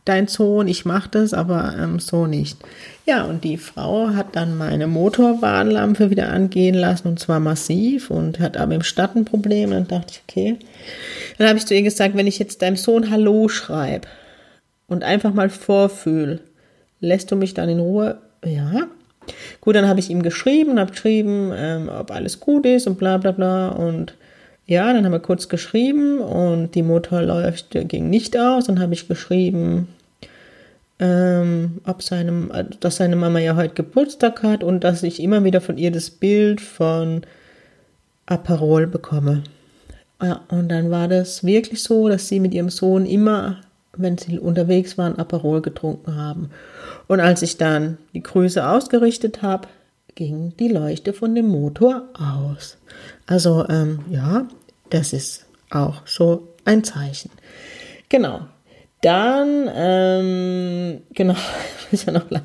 dein 0.04 0.28
Sohn, 0.28 0.68
ich 0.68 0.84
mache 0.84 1.10
das, 1.10 1.34
aber 1.34 1.74
ähm, 1.78 1.98
so 1.98 2.26
nicht. 2.26 2.58
Ja, 3.06 3.24
und 3.24 3.44
die 3.44 3.56
Frau 3.56 4.10
hat 4.10 4.36
dann 4.36 4.56
meine 4.56 4.86
Motorwarnlampe 4.86 6.10
wieder 6.10 6.30
angehen 6.30 6.74
lassen 6.74 7.08
und 7.08 7.18
zwar 7.18 7.40
massiv 7.40 8.10
und 8.10 8.40
hat 8.40 8.56
aber 8.56 8.74
im 8.74 8.82
Stadt 8.82 9.16
ein 9.16 9.24
dann 9.24 9.88
dachte 9.88 10.12
ich, 10.12 10.22
okay. 10.28 10.56
Dann 11.38 11.48
habe 11.48 11.58
ich 11.58 11.66
zu 11.66 11.74
ihr 11.74 11.82
gesagt, 11.82 12.16
wenn 12.16 12.26
ich 12.26 12.38
jetzt 12.38 12.62
deinem 12.62 12.76
Sohn 12.76 13.10
Hallo 13.10 13.48
schreibe 13.48 14.08
und 14.86 15.04
einfach 15.04 15.34
mal 15.34 15.50
vorfühl, 15.50 16.40
lässt 17.00 17.30
du 17.30 17.36
mich 17.36 17.54
dann 17.54 17.68
in 17.68 17.80
Ruhe? 17.80 18.18
Ja. 18.44 18.86
Gut, 19.60 19.76
dann 19.76 19.86
habe 19.86 20.00
ich 20.00 20.10
ihm 20.10 20.22
geschrieben 20.22 20.78
habe 20.78 20.92
geschrieben, 20.92 21.52
ähm, 21.54 21.88
ob 21.88 22.10
alles 22.10 22.40
gut 22.40 22.66
ist 22.66 22.86
und 22.86 22.98
bla 22.98 23.18
bla 23.18 23.32
bla 23.32 23.68
und 23.68 24.14
ja, 24.70 24.92
dann 24.92 25.04
haben 25.04 25.10
wir 25.10 25.18
kurz 25.18 25.48
geschrieben 25.48 26.20
und 26.20 26.76
die 26.76 26.84
Motor 26.84 27.22
läuft, 27.22 27.70
ging 27.72 28.08
nicht 28.08 28.38
aus. 28.38 28.66
Dann 28.66 28.78
habe 28.78 28.94
ich 28.94 29.08
geschrieben, 29.08 29.88
ähm, 31.00 31.80
ob 31.86 32.02
seinem, 32.02 32.52
dass 32.80 32.96
seine 32.96 33.16
Mama 33.16 33.38
ja 33.38 33.56
heute 33.56 33.74
Geburtstag 33.74 34.42
hat 34.42 34.62
und 34.62 34.84
dass 34.84 35.02
ich 35.02 35.22
immer 35.22 35.42
wieder 35.44 35.60
von 35.60 35.78
ihr 35.78 35.90
das 35.90 36.10
Bild 36.10 36.60
von 36.60 37.22
Aperol 38.26 38.86
bekomme. 38.86 39.42
Und 40.48 40.68
dann 40.68 40.90
war 40.90 41.08
das 41.08 41.44
wirklich 41.44 41.82
so, 41.82 42.08
dass 42.08 42.28
sie 42.28 42.40
mit 42.40 42.52
ihrem 42.52 42.68
Sohn 42.68 43.06
immer, 43.06 43.62
wenn 43.96 44.18
sie 44.18 44.38
unterwegs 44.38 44.98
waren, 44.98 45.18
Aperol 45.18 45.62
getrunken 45.62 46.14
haben. 46.14 46.50
Und 47.08 47.20
als 47.20 47.40
ich 47.40 47.56
dann 47.56 47.96
die 48.12 48.22
Grüße 48.22 48.64
ausgerichtet 48.68 49.40
habe, 49.40 49.68
ging 50.14 50.54
die 50.58 50.68
Leuchte 50.68 51.14
von 51.14 51.34
dem 51.34 51.48
Motor 51.48 52.04
aus. 52.12 52.76
Also 53.26 53.66
ähm, 53.70 54.00
ja, 54.10 54.46
das 54.90 55.14
ist 55.14 55.46
auch 55.70 56.06
so 56.06 56.48
ein 56.66 56.84
Zeichen. 56.84 57.30
Genau. 58.10 58.42
Dann, 59.00 59.70
ähm, 59.74 61.00
genau, 61.14 61.36
ist 61.90 62.06
ja 62.06 62.12
noch 62.12 62.30
lang. 62.30 62.42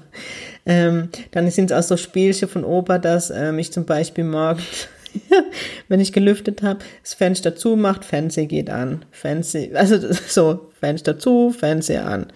Ähm, 0.65 1.09
dann 1.31 1.49
sind 1.51 1.71
es 1.71 1.77
auch 1.77 1.87
so 1.87 1.97
Spielchen 1.97 2.47
von 2.47 2.63
Opa, 2.63 2.97
dass 2.97 3.29
ähm, 3.29 3.59
ich 3.59 3.71
zum 3.71 3.85
Beispiel 3.85 4.23
morgens, 4.23 4.87
wenn 5.89 5.99
ich 5.99 6.13
gelüftet 6.13 6.63
habe, 6.63 6.79
das 7.03 7.13
Fenster 7.13 7.55
zumacht, 7.55 8.03
Fernseher 8.03 8.47
geht 8.47 8.69
an. 8.69 9.05
Fernseher, 9.11 9.77
also 9.77 9.97
so, 10.27 10.71
Fenster 10.79 11.19
zu, 11.19 11.51
Fernseher 11.51 12.07
an. 12.07 12.27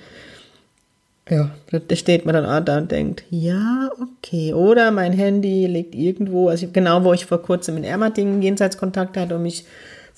Ja, 1.29 1.51
da 1.69 1.95
steht 1.95 2.25
man 2.25 2.33
dann 2.33 2.45
auch 2.45 2.65
da 2.65 2.79
und 2.79 2.91
denkt, 2.91 3.23
ja, 3.29 3.91
okay. 4.01 4.51
Oder 4.51 4.89
mein 4.89 5.13
Handy 5.13 5.67
liegt 5.67 5.93
irgendwo, 5.93 6.49
also 6.49 6.67
genau, 6.73 7.03
wo 7.03 7.13
ich 7.13 7.27
vor 7.27 7.41
kurzem 7.43 7.77
in 7.77 7.83
Ermatingen 7.83 8.41
Jenseitskontakt 8.41 9.15
hatte 9.15 9.35
und 9.35 9.43
mich 9.43 9.65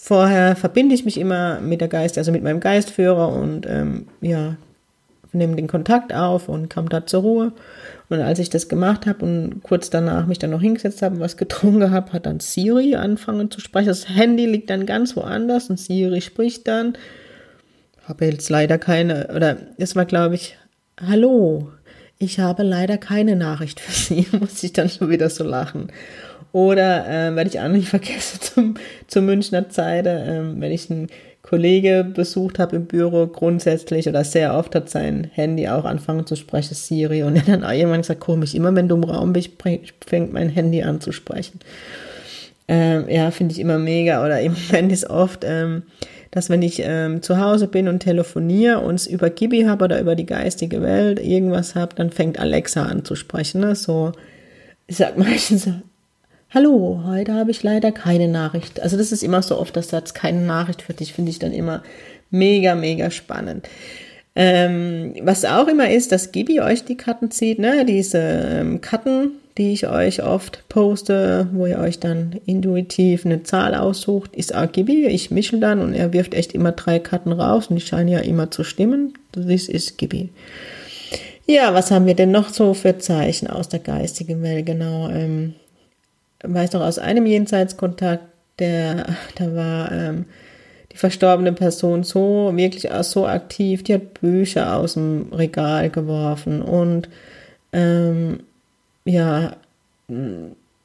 Vorher 0.03 0.55
verbinde 0.55 0.95
ich 0.95 1.05
mich 1.05 1.19
immer 1.19 1.61
mit 1.61 1.79
der 1.79 1.87
Geist, 1.87 2.17
also 2.17 2.31
mit 2.31 2.41
meinem 2.41 2.59
Geistführer 2.59 3.29
und 3.29 3.67
ähm, 3.67 4.07
ja, 4.19 4.55
nehme 5.31 5.55
den 5.55 5.67
Kontakt 5.67 6.11
auf 6.11 6.49
und 6.49 6.71
kam 6.71 6.89
da 6.89 7.05
zur 7.05 7.21
Ruhe. 7.21 7.51
Und 8.09 8.19
als 8.19 8.39
ich 8.39 8.49
das 8.49 8.67
gemacht 8.67 9.05
habe 9.05 9.23
und 9.23 9.61
kurz 9.61 9.91
danach 9.91 10.25
mich 10.25 10.39
dann 10.39 10.49
noch 10.49 10.59
hingesetzt 10.59 11.03
habe 11.03 11.15
und 11.15 11.21
was 11.21 11.37
getrunken 11.37 11.91
habe, 11.91 12.13
hat 12.13 12.25
dann 12.25 12.39
Siri 12.39 12.95
angefangen 12.95 13.51
zu 13.51 13.61
sprechen. 13.61 13.89
Das 13.89 14.09
Handy 14.09 14.47
liegt 14.47 14.71
dann 14.71 14.87
ganz 14.87 15.15
woanders 15.15 15.69
und 15.69 15.79
Siri 15.79 16.21
spricht 16.21 16.67
dann. 16.67 16.97
Habe 18.07 18.25
jetzt 18.25 18.49
leider 18.49 18.79
keine, 18.79 19.27
oder 19.35 19.57
es 19.77 19.95
war 19.95 20.05
glaube 20.05 20.33
ich, 20.33 20.57
hallo, 20.99 21.69
ich 22.17 22.39
habe 22.39 22.63
leider 22.63 22.97
keine 22.97 23.35
Nachricht 23.35 23.79
für 23.79 23.91
Sie, 23.91 24.25
muss 24.39 24.63
ich 24.63 24.73
dann 24.73 24.89
schon 24.89 25.11
wieder 25.11 25.29
so 25.29 25.43
lachen. 25.43 25.91
Oder 26.51 27.07
äh, 27.07 27.35
werde 27.35 27.49
ich 27.49 27.59
auch 27.59 27.67
nicht 27.67 27.87
vergessen 27.89 28.39
zum, 28.41 28.73
zur 29.07 29.21
Münchner 29.21 29.69
Zeit, 29.69 30.05
äh, 30.05 30.41
wenn 30.43 30.71
ich 30.71 30.89
einen 30.89 31.07
Kollege 31.41 32.03
besucht 32.03 32.59
habe 32.59 32.75
im 32.75 32.85
Büro, 32.85 33.27
grundsätzlich 33.27 34.07
oder 34.07 34.23
sehr 34.23 34.55
oft 34.55 34.75
hat 34.75 34.89
sein 34.89 35.29
Handy 35.33 35.67
auch 35.67 35.85
angefangen 35.85 36.25
zu 36.25 36.35
sprechen, 36.35 36.75
Siri. 36.75 37.23
Und 37.23 37.47
dann 37.47 37.63
auch 37.63 37.71
irgendwann 37.71 38.01
gesagt, 38.01 38.19
komisch, 38.19 38.53
immer 38.53 38.73
wenn 38.75 38.87
du 38.87 38.95
im 38.95 39.03
Raum 39.03 39.33
bist, 39.33 39.51
fängt 40.05 40.33
mein 40.33 40.49
Handy 40.49 40.83
an 40.83 41.01
zu 41.01 41.11
sprechen. 41.11 41.59
Ähm, 42.67 43.09
ja, 43.09 43.31
finde 43.31 43.53
ich 43.53 43.59
immer 43.59 43.79
mega. 43.79 44.23
Oder 44.23 44.39
im 44.41 44.55
Moment 44.67 44.91
ist 44.91 45.09
oft, 45.09 45.43
ähm, 45.43 45.83
dass 46.29 46.49
wenn 46.49 46.61
ich 46.61 46.81
ähm, 46.85 47.21
zu 47.21 47.39
Hause 47.39 47.67
bin 47.67 47.87
und 47.87 47.99
telefoniere 47.99 48.79
und 48.79 48.95
es 48.95 49.07
über 49.07 49.29
Gibi 49.29 49.63
habe 49.63 49.85
oder 49.85 49.99
über 49.99 50.15
die 50.15 50.25
geistige 50.25 50.81
Welt 50.81 51.19
irgendwas 51.19 51.75
habe, 51.75 51.95
dann 51.95 52.11
fängt 52.11 52.39
Alexa 52.39 52.83
an 52.83 53.03
zu 53.03 53.15
sprechen. 53.15 53.61
Ne? 53.61 53.75
So, 53.75 54.13
ich 54.87 54.97
sag 54.97 55.17
meistens, 55.17 55.67
Hallo, 56.53 57.03
heute 57.05 57.33
habe 57.33 57.51
ich 57.51 57.63
leider 57.63 57.93
keine 57.93 58.27
Nachricht. 58.27 58.81
Also 58.81 58.97
das 58.97 59.13
ist 59.13 59.23
immer 59.23 59.41
so 59.41 59.57
oft 59.57 59.73
der 59.73 59.83
Satz, 59.83 60.13
keine 60.13 60.41
Nachricht 60.41 60.81
für 60.81 60.93
dich, 60.93 61.13
finde 61.13 61.31
ich 61.31 61.39
dann 61.39 61.53
immer 61.53 61.81
mega, 62.29 62.75
mega 62.75 63.09
spannend. 63.09 63.69
Ähm, 64.35 65.13
was 65.21 65.45
auch 65.45 65.69
immer 65.69 65.89
ist, 65.89 66.11
dass 66.11 66.33
Gibi 66.33 66.59
euch 66.59 66.83
die 66.83 66.97
Karten 66.97 67.31
zieht, 67.31 67.59
ne? 67.59 67.85
diese 67.85 68.17
ähm, 68.19 68.81
Karten, 68.81 69.31
die 69.57 69.71
ich 69.71 69.87
euch 69.87 70.23
oft 70.23 70.67
poste, 70.67 71.47
wo 71.53 71.67
ihr 71.67 71.79
euch 71.79 71.99
dann 71.99 72.35
intuitiv 72.45 73.25
eine 73.25 73.43
Zahl 73.43 73.73
aussucht, 73.73 74.35
ist 74.35 74.53
auch 74.53 74.69
Gibi. 74.69 75.05
Ich 75.05 75.31
mische 75.31 75.57
dann 75.57 75.79
und 75.79 75.93
er 75.93 76.11
wirft 76.11 76.33
echt 76.33 76.51
immer 76.51 76.73
drei 76.73 76.99
Karten 76.99 77.31
raus 77.31 77.67
und 77.67 77.77
die 77.77 77.85
scheinen 77.85 78.09
ja 78.09 78.19
immer 78.19 78.51
zu 78.51 78.65
stimmen. 78.65 79.13
Das 79.31 79.45
ist 79.45 79.97
Gibi. 79.97 80.27
Ja, 81.47 81.73
was 81.73 81.91
haben 81.91 82.07
wir 82.07 82.13
denn 82.13 82.31
noch 82.31 82.49
so 82.49 82.73
für 82.73 82.97
Zeichen 82.97 83.47
aus 83.47 83.69
der 83.69 83.79
geistigen 83.79 84.41
Welt? 84.43 84.65
Genau, 84.65 85.07
ähm, 85.09 85.53
weiß 86.43 86.73
noch 86.73 86.81
aus 86.81 86.99
einem 86.99 87.25
Jenseitskontakt, 87.25 88.23
der, 88.59 89.05
da 89.35 89.55
war 89.55 89.91
ähm, 89.91 90.25
die 90.91 90.97
verstorbene 90.97 91.53
Person 91.53 92.03
so, 92.03 92.51
wirklich 92.55 92.89
so 93.01 93.25
aktiv, 93.27 93.83
die 93.83 93.93
hat 93.95 94.19
Bücher 94.21 94.75
aus 94.75 94.93
dem 94.93 95.31
Regal 95.31 95.89
geworfen 95.89 96.61
und 96.61 97.09
ähm, 97.73 98.41
ja, 99.05 99.55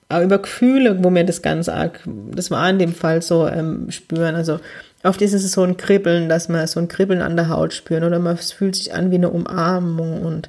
auch 0.09 0.23
über 0.23 0.38
Gefühle, 0.38 1.03
wo 1.03 1.11
mir 1.11 1.25
das 1.25 1.42
ganz 1.42 1.69
arg, 1.69 2.01
das 2.31 2.51
war 2.51 2.69
in 2.71 2.79
dem 2.79 2.95
Fall 2.95 3.23
so 3.23 3.49
ähm, 3.49 3.90
spüren, 3.90 4.37
also 4.37 4.61
oft 5.03 5.21
ist 5.23 5.33
es 5.33 5.51
so 5.51 5.62
ein 5.62 5.77
Kribbeln, 5.77 6.29
dass 6.29 6.49
man 6.49 6.66
so 6.66 6.79
ein 6.79 6.88
Kribbeln 6.88 7.23
an 7.23 7.37
der 7.37 7.49
Haut 7.49 7.75
spürt 7.75 8.05
oder 8.05 8.19
man 8.19 8.37
fühlt 8.37 8.77
sich 8.77 8.95
an 8.95 9.11
wie 9.11 9.16
eine 9.16 9.31
Umarmung 9.31 10.23
und 10.23 10.49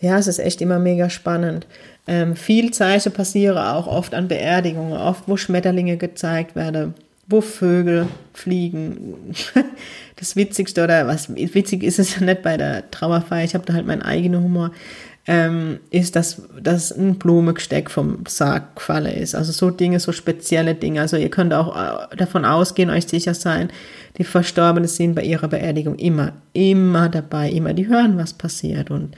ja, 0.00 0.18
es 0.18 0.26
ist 0.26 0.38
echt 0.38 0.62
immer 0.62 0.78
mega 0.78 1.10
spannend. 1.10 1.66
Ähm, 2.10 2.34
viel 2.34 2.72
Zeichen 2.72 3.12
passieren 3.12 3.56
auch 3.56 3.86
oft 3.86 4.14
an 4.14 4.26
Beerdigungen, 4.26 4.94
oft 4.94 5.28
wo 5.28 5.36
Schmetterlinge 5.36 5.96
gezeigt 5.96 6.56
werden, 6.56 6.94
wo 7.28 7.40
Vögel 7.40 8.08
fliegen. 8.34 9.14
Das 10.16 10.36
Witzigste 10.36 10.84
oder 10.84 11.06
was 11.06 11.34
witzig 11.34 11.82
ist 11.82 11.98
es 11.98 12.14
ja 12.14 12.20
nicht 12.26 12.42
bei 12.42 12.58
der 12.58 12.90
Trauerfeier, 12.90 13.42
ich 13.42 13.54
habe 13.54 13.64
da 13.64 13.72
halt 13.72 13.86
meinen 13.86 14.02
eigenen 14.02 14.42
Humor, 14.42 14.70
ähm, 15.26 15.78
ist, 15.90 16.14
dass, 16.14 16.42
dass 16.60 16.92
ein 16.92 17.14
Blumengesteck 17.14 17.90
vom 17.90 18.26
Sarg 18.28 18.76
gefallen 18.76 19.14
ist. 19.14 19.34
Also 19.34 19.52
so 19.52 19.70
Dinge, 19.70 19.98
so 19.98 20.12
spezielle 20.12 20.74
Dinge. 20.74 21.00
Also 21.00 21.16
ihr 21.16 21.30
könnt 21.30 21.54
auch 21.54 21.74
äh, 21.74 22.16
davon 22.16 22.44
ausgehen, 22.44 22.90
euch 22.90 23.06
sicher 23.06 23.32
sein, 23.32 23.70
die 24.18 24.24
Verstorbenen 24.24 24.88
sind 24.88 25.14
bei 25.14 25.22
ihrer 25.22 25.48
Beerdigung 25.48 25.94
immer, 25.94 26.32
immer 26.52 27.08
dabei, 27.08 27.48
immer, 27.48 27.72
die 27.72 27.88
hören, 27.88 28.18
was 28.18 28.34
passiert 28.34 28.90
und 28.90 29.16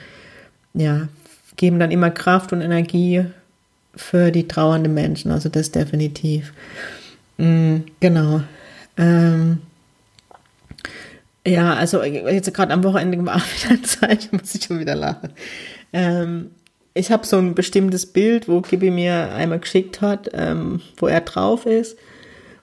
ja, 0.74 1.08
geben 1.56 1.78
dann 1.78 1.90
immer 1.90 2.10
Kraft 2.10 2.52
und 2.52 2.60
Energie 2.60 3.24
für 3.94 4.30
die 4.30 4.48
trauernden 4.48 4.94
Menschen. 4.94 5.30
Also 5.30 5.48
das 5.48 5.70
definitiv. 5.70 6.52
Mhm, 7.38 7.84
genau. 8.00 8.42
Ähm, 8.96 9.58
ja, 11.46 11.74
also 11.74 12.02
jetzt 12.02 12.52
gerade 12.54 12.72
am 12.72 12.84
Wochenende 12.84 13.24
war 13.26 13.42
wieder 13.64 13.82
Zeit, 13.82 14.32
muss 14.32 14.54
ich 14.54 14.64
schon 14.64 14.78
wieder 14.78 14.94
lachen. 14.94 15.30
Ähm, 15.92 16.50
ich 16.94 17.10
habe 17.10 17.26
so 17.26 17.38
ein 17.38 17.54
bestimmtes 17.54 18.06
Bild, 18.06 18.48
wo 18.48 18.60
Gibi 18.60 18.90
mir 18.90 19.32
einmal 19.32 19.58
geschickt 19.58 20.00
hat, 20.00 20.30
ähm, 20.34 20.80
wo 20.96 21.06
er 21.06 21.22
drauf 21.22 21.66
ist. 21.66 21.96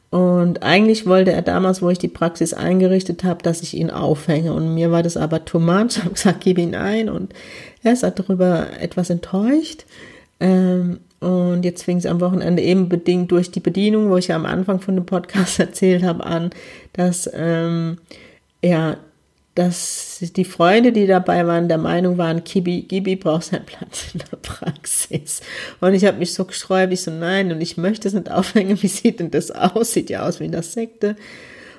Und 0.10 0.64
eigentlich 0.64 1.06
wollte 1.06 1.32
er 1.32 1.44
damals, 1.44 1.82
wo 1.82 1.90
ich 1.90 2.00
die 2.00 2.08
Praxis 2.08 2.54
eingerichtet 2.54 3.24
habe, 3.24 3.44
dass 3.44 3.62
ich 3.62 3.76
ihn 3.76 3.92
aufhänge. 3.92 4.54
Und 4.54 4.74
mir 4.74 4.92
war 4.92 5.04
das 5.04 5.18
aber 5.18 5.46
too 5.46 5.60
much. 5.60 5.98
Ich 5.98 6.00
habe 6.00 6.14
gesagt, 6.14 6.42
gib 6.42 6.58
ihn 6.58 6.76
ein. 6.76 7.10
Und 7.10 7.34
er 7.84 7.94
ist 7.94 8.04
darüber 8.04 8.68
etwas 8.80 9.10
enttäuscht. 9.10 9.86
Ähm, 10.40 11.00
und 11.20 11.64
jetzt 11.64 11.84
fing 11.84 11.98
es 11.98 12.06
am 12.06 12.22
Wochenende 12.22 12.64
eben 12.64 12.90
bedingt 12.90 13.32
durch 13.32 13.52
die 13.52 13.60
Bedienung, 13.60 14.10
wo 14.10 14.18
ich 14.18 14.30
ja 14.30 14.36
am 14.36 14.46
Anfang 14.46 14.80
von 14.80 14.96
dem 14.96 15.06
Podcast 15.06 15.60
erzählt 15.60 16.04
habe, 16.04 16.26
an, 16.26 16.50
dass 16.94 17.30
ähm, 17.34 17.98
ja, 18.64 18.98
dass 19.60 20.20
die 20.22 20.46
Freunde, 20.46 20.94
die 20.94 21.06
dabei 21.06 21.46
waren, 21.46 21.68
der 21.68 21.78
Meinung 21.78 22.18
waren, 22.18 22.46
Kibi, 22.46 22.84
Gibi 22.84 23.18
braucht 23.18 23.44
seinen 23.44 23.66
Platz 23.66 24.08
in 24.14 24.22
der 24.32 24.38
Praxis. 24.38 25.42
Und 25.82 25.94
ich 25.94 26.06
habe 26.06 26.18
mich 26.18 26.34
so 26.34 26.46
gesträubt, 26.46 26.94
ich 26.94 27.02
so, 27.02 27.12
nein, 27.12 27.52
und 27.52 27.60
ich 27.60 27.76
möchte 27.76 28.08
es 28.08 28.14
nicht 28.14 28.32
aufhängen, 28.32 28.82
wie 28.82 28.88
sieht 28.88 29.20
denn 29.20 29.32
das 29.32 29.52
aus? 29.52 29.92
Sieht 29.92 30.10
ja 30.10 30.26
aus 30.26 30.40
wie 30.40 30.46
in 30.46 30.54
der 30.54 30.64
Sekte. 30.64 31.18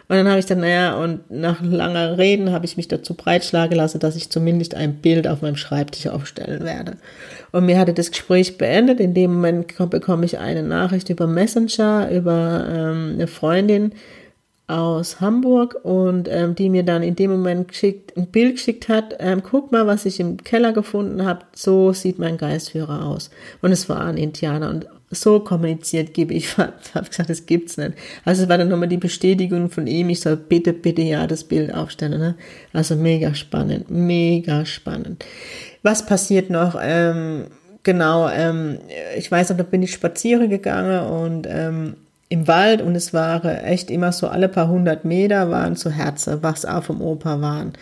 Und 0.09 0.17
dann 0.17 0.29
habe 0.29 0.41
ich 0.41 0.47
dann, 0.47 0.61
naja, 0.61 0.95
und 0.97 1.31
nach 1.31 1.63
langer 1.63 2.19
Reden 2.19 2.53
habe 2.53 2.67
ich 2.67 2.77
mich 2.77 2.89
dazu 2.89 3.15
breitschlagen 3.15 3.77
lassen, 3.77 4.01
dass 4.01 4.17
ich 4.17 4.29
zumindest 4.29 4.75
ein 4.75 4.97
Bild 4.97 5.27
auf 5.27 5.41
meinem 5.41 5.57
Schreibtisch 5.57 6.09
aufstellen 6.09 6.65
werde. 6.65 6.97
Und 7.53 7.65
mir 7.65 7.79
hatte 7.79 7.95
das 7.95 8.11
Gespräch 8.11 8.59
beendet. 8.59 9.01
In 9.01 9.15
dem 9.15 9.35
Moment 9.35 9.73
bekomme 9.89 10.27
ich 10.27 10.39
eine 10.39 10.65
Nachricht 10.65 11.09
über 11.09 11.27
Messenger, 11.27 12.11
über 12.11 12.67
ähm, 12.69 13.13
eine 13.15 13.27
Freundin 13.27 13.93
aus 14.71 15.21
Hamburg 15.21 15.77
und 15.83 16.29
ähm, 16.29 16.55
die 16.55 16.71
mir 16.71 16.83
dann 16.83 17.03
in 17.03 17.17
dem 17.17 17.31
Moment 17.31 17.69
geschickt, 17.69 18.17
ein 18.17 18.27
Bild 18.27 18.57
geschickt 18.57 18.89
hat, 18.89 19.17
ähm, 19.19 19.43
guck 19.43 19.73
mal, 19.73 19.87
was 19.87 20.07
ich 20.07 20.21
im 20.21 20.37
Keller 20.39 20.73
gefunden 20.73 21.25
habe, 21.25 21.41
so 21.55 21.93
sieht 21.93 22.19
mein 22.19 22.39
Geistführer 22.39 23.05
aus. 23.07 23.31
Und 23.63 23.73
es 23.73 23.89
war 23.89 24.05
ein 24.05 24.17
Indianer 24.17 24.71
und 24.71 24.87
so 25.11 25.41
kommuniziert 25.41 26.15
gebe 26.15 26.35
ich, 26.35 26.57
habe 26.57 26.73
gesagt, 27.09 27.31
das 27.31 27.47
gibt's 27.47 27.77
nicht. 27.77 27.95
Also 28.25 28.45
es 28.45 28.49
war 28.49 28.59
dann 28.59 28.69
nochmal 28.69 28.89
die 28.89 28.97
Bestätigung 28.97 29.71
von 29.71 29.87
ihm, 29.87 30.09
ich 30.09 30.21
soll 30.21 30.37
bitte, 30.37 30.73
bitte 30.73 31.03
ja 31.03 31.27
das 31.27 31.45
Bild 31.45 31.75
aufstellen. 31.75 32.21
Ne? 32.21 32.37
Also 32.73 32.95
mega 32.97 33.35
spannend, 33.35 33.91
mega 33.91 34.65
spannend. 34.65 35.25
Was 35.83 36.07
passiert 36.07 36.51
noch? 36.51 36.79
Ähm, 36.81 37.47
genau, 37.83 38.29
ähm, 38.29 38.79
ich 39.17 39.31
weiß 39.31 39.51
noch, 39.51 39.57
da 39.57 39.65
bin 39.65 39.83
ich 39.83 39.93
spazieren 39.93 40.49
gegangen 40.49 41.07
und 41.11 41.47
ähm, 41.51 41.95
im 42.31 42.47
Wald 42.47 42.81
und 42.81 42.95
es 42.95 43.13
waren 43.13 43.57
echt 43.57 43.91
immer 43.91 44.13
so 44.13 44.29
alle 44.29 44.49
paar 44.49 44.69
hundert 44.69 45.05
Meter 45.05 45.51
waren 45.51 45.75
so 45.75 45.91
Herze, 45.91 46.43
was 46.43 46.65
auch 46.65 46.85
vom 46.85 47.03
Opa 47.03 47.41
waren. 47.41 47.73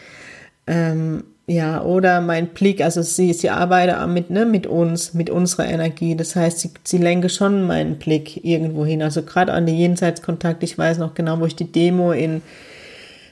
Ähm, 0.66 1.22
ja, 1.46 1.82
oder 1.82 2.20
mein 2.22 2.48
Blick, 2.48 2.80
also 2.80 3.02
sie, 3.02 3.32
sie 3.34 3.50
arbeitet 3.50 4.06
mit, 4.08 4.30
ne, 4.30 4.46
mit 4.46 4.66
uns, 4.66 5.12
mit 5.14 5.28
unserer 5.28 5.66
Energie. 5.66 6.16
Das 6.16 6.34
heißt, 6.34 6.60
sie, 6.60 6.70
sie 6.82 6.98
lenke 6.98 7.28
schon 7.28 7.66
meinen 7.66 7.98
Blick 7.98 8.42
irgendwo 8.42 8.84
hin. 8.86 9.02
Also 9.02 9.22
gerade 9.22 9.52
an 9.52 9.66
den 9.66 9.76
Jenseitskontakt, 9.76 10.62
ich 10.62 10.76
weiß 10.76 10.98
noch 10.98 11.14
genau, 11.14 11.40
wo 11.40 11.46
ich 11.46 11.56
die 11.56 11.70
Demo 11.70 12.12
in, 12.12 12.40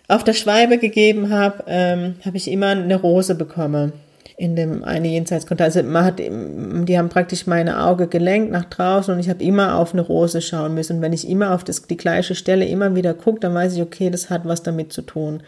auf 0.08 0.22
der 0.22 0.34
Schweibe 0.34 0.76
gegeben 0.78 1.30
habe, 1.30 1.64
ähm, 1.66 2.16
habe 2.24 2.36
ich 2.36 2.50
immer 2.50 2.68
eine 2.68 2.96
Rose 2.96 3.34
bekommen 3.34 3.92
in 4.36 4.54
dem 4.54 4.84
eine 4.84 5.08
Jenseitskontakt. 5.08 5.76
Also 5.76 5.88
man 5.88 6.04
hat, 6.04 6.18
die 6.18 6.98
haben 6.98 7.08
praktisch 7.08 7.46
meine 7.46 7.82
Auge 7.84 8.06
gelenkt 8.06 8.52
nach 8.52 8.66
draußen 8.66 9.14
und 9.14 9.20
ich 9.20 9.30
habe 9.30 9.42
immer 9.42 9.76
auf 9.76 9.94
eine 9.94 10.02
Rose 10.02 10.42
schauen 10.42 10.74
müssen. 10.74 10.96
Und 10.96 11.02
wenn 11.02 11.14
ich 11.14 11.28
immer 11.28 11.54
auf 11.54 11.64
das, 11.64 11.82
die 11.82 11.96
gleiche 11.96 12.34
Stelle 12.34 12.66
immer 12.66 12.94
wieder 12.94 13.14
gucke, 13.14 13.40
dann 13.40 13.54
weiß 13.54 13.74
ich, 13.74 13.82
okay, 13.82 14.10
das 14.10 14.28
hat 14.28 14.42
was 14.44 14.62
damit 14.62 14.92
zu 14.92 15.02
tun. 15.02 15.42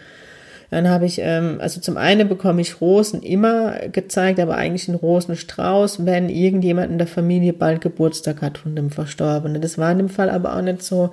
Dann 0.70 0.88
habe 0.88 1.06
ich, 1.06 1.18
ähm, 1.22 1.58
also 1.60 1.80
zum 1.80 1.96
einen 1.96 2.28
bekomme 2.28 2.60
ich 2.60 2.80
Rosen 2.80 3.22
immer 3.22 3.72
gezeigt, 3.90 4.38
aber 4.38 4.56
eigentlich 4.56 4.88
einen 4.88 4.98
Rosenstrauß, 4.98 6.04
wenn 6.04 6.28
irgendjemand 6.28 6.90
in 6.92 6.98
der 6.98 7.06
Familie 7.06 7.54
bald 7.54 7.80
Geburtstag 7.80 8.42
hat 8.42 8.58
von 8.58 8.76
dem 8.76 8.90
Verstorbenen. 8.90 9.62
Das 9.62 9.78
war 9.78 9.92
in 9.92 9.98
dem 9.98 10.08
Fall 10.10 10.28
aber 10.28 10.56
auch 10.56 10.62
nicht 10.62 10.82
so. 10.82 11.10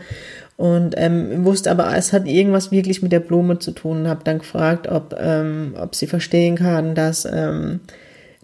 Und 0.57 0.95
ähm, 0.97 1.43
wusste 1.43 1.69
aber, 1.69 1.95
es 1.97 2.13
hat 2.13 2.27
irgendwas 2.27 2.71
wirklich 2.71 3.01
mit 3.01 3.11
der 3.11 3.19
Blume 3.19 3.59
zu 3.59 3.71
tun 3.71 4.07
habe 4.07 4.23
dann 4.23 4.39
gefragt, 4.39 4.87
ob, 4.87 5.13
ähm, 5.19 5.75
ob 5.77 5.95
sie 5.95 6.07
verstehen 6.07 6.55
kann, 6.55 6.95
dass, 6.95 7.25
ähm, 7.25 7.81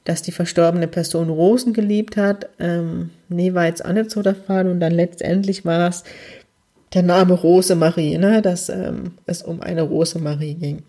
dass 0.04 0.22
die 0.22 0.34
verstorbene 0.34 0.88
Person 0.88 1.30
Rosen 1.30 1.74
geliebt 1.74 2.18
hat. 2.18 2.50
Ähm, 2.60 3.12
nee, 3.30 3.54
war 3.54 3.66
jetzt 3.66 3.86
auch 3.86 3.94
nicht 3.94 4.12
so 4.12 4.22
der 4.22 4.36
Fall. 4.36 4.68
Und 4.68 4.82
dann 4.82 4.92
letztendlich 4.92 5.64
war 5.64 5.88
es 5.88 6.04
der 6.94 7.04
Name 7.04 7.34
Rosemarie, 7.34 8.18
ne, 8.18 8.42
dass 8.42 8.68
ähm, 8.68 9.14
es 9.26 9.42
um 9.42 9.62
eine 9.62 9.84
Rosemarie 9.84 10.56
ging. 10.56 10.84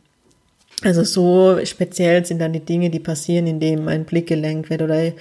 Also 0.82 1.04
so 1.04 1.64
speziell 1.64 2.24
sind 2.26 2.40
dann 2.40 2.52
die 2.52 2.64
Dinge, 2.64 2.90
die 2.90 2.98
passieren, 2.98 3.46
indem 3.46 3.84
mein 3.84 4.04
Blick 4.04 4.26
gelenkt 4.26 4.70
wird 4.70 4.82
oder 4.82 5.12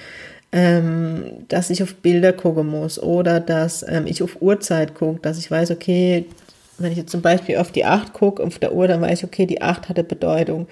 ähm, 0.51 1.45
dass 1.47 1.69
ich 1.69 1.81
auf 1.81 1.95
Bilder 1.95 2.33
gucken 2.33 2.67
muss 2.67 3.01
oder 3.01 3.39
dass 3.39 3.85
ähm, 3.87 4.05
ich 4.05 4.21
auf 4.21 4.41
Uhrzeit 4.41 4.95
gucke, 4.95 5.19
dass 5.21 5.37
ich 5.37 5.49
weiß, 5.49 5.71
okay, 5.71 6.25
wenn 6.77 6.91
ich 6.91 6.97
jetzt 6.97 7.11
zum 7.11 7.21
Beispiel 7.21 7.57
auf 7.57 7.71
die 7.71 7.85
8 7.85 8.13
gucke, 8.13 8.43
auf 8.43 8.59
der 8.59 8.73
Uhr, 8.73 8.87
dann 8.87 9.01
weiß 9.01 9.19
ich, 9.19 9.25
okay, 9.25 9.45
die 9.45 9.61
8 9.61 9.89
hatte 9.89 10.03
Bedeutung. 10.03 10.67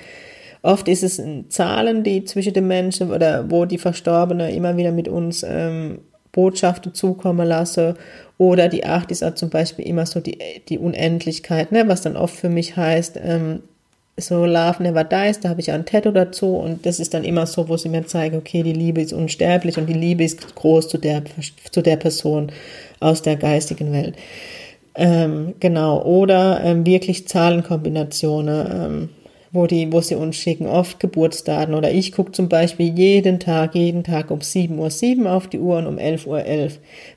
Oft 0.61 0.87
ist 0.87 1.03
es 1.03 1.21
Zahlen, 1.49 2.03
die 2.03 2.25
zwischen 2.25 2.53
den 2.53 2.67
Menschen 2.67 3.11
oder 3.11 3.49
wo 3.49 3.65
die 3.65 3.77
Verstorbene 3.77 4.51
immer 4.51 4.75
wieder 4.75 4.91
mit 4.91 5.07
uns 5.07 5.45
ähm, 5.47 5.99
Botschaften 6.31 6.93
zukommen 6.93 7.47
lasse. 7.47 7.95
Oder 8.37 8.67
die 8.67 8.85
8 8.85 9.11
ist 9.11 9.23
auch 9.23 9.35
zum 9.35 9.49
Beispiel 9.49 9.85
immer 9.85 10.05
so 10.05 10.19
die, 10.19 10.37
die 10.67 10.77
Unendlichkeit, 10.77 11.71
ne? 11.71 11.87
was 11.87 12.01
dann 12.01 12.17
oft 12.17 12.35
für 12.35 12.49
mich 12.49 12.75
heißt, 12.75 13.19
ähm, 13.23 13.61
so 14.21 14.45
Love 14.45 14.81
Never 14.83 15.03
Dies, 15.03 15.39
da 15.39 15.49
habe 15.49 15.61
ich 15.61 15.71
ein 15.71 15.85
Tattoo 15.85 16.11
dazu 16.11 16.55
und 16.55 16.85
das 16.85 16.99
ist 16.99 17.13
dann 17.13 17.23
immer 17.23 17.45
so, 17.45 17.69
wo 17.69 17.77
sie 17.77 17.89
mir 17.89 18.05
zeigen, 18.05 18.37
okay, 18.37 18.63
die 18.63 18.73
Liebe 18.73 19.01
ist 19.01 19.13
unsterblich 19.13 19.77
und 19.77 19.87
die 19.87 19.93
Liebe 19.93 20.23
ist 20.23 20.55
groß 20.55 20.87
zu 20.87 20.97
der, 20.97 21.23
zu 21.71 21.81
der 21.81 21.97
Person 21.97 22.51
aus 22.99 23.21
der 23.21 23.35
geistigen 23.35 23.91
Welt. 23.91 24.15
Ähm, 24.95 25.53
genau, 25.59 26.03
oder 26.03 26.61
ähm, 26.63 26.85
wirklich 26.85 27.27
Zahlenkombinationen, 27.27 28.67
ähm, 28.71 29.09
wo, 29.51 29.65
die, 29.65 29.91
wo 29.91 30.01
sie 30.01 30.15
uns 30.15 30.35
schicken, 30.35 30.67
oft 30.67 30.99
Geburtsdaten. 30.99 31.73
Oder 31.73 31.91
ich 31.91 32.11
gucke 32.11 32.31
zum 32.31 32.49
Beispiel 32.49 32.97
jeden 32.97 33.39
Tag, 33.39 33.75
jeden 33.75 34.03
Tag 34.03 34.31
um 34.31 34.39
7.07 34.39 35.21
Uhr 35.21 35.31
auf 35.31 35.47
die 35.47 35.59
Uhr 35.59 35.77
und 35.77 35.87
um 35.87 35.97
11.11 35.97 36.27
Uhr, 36.27 36.71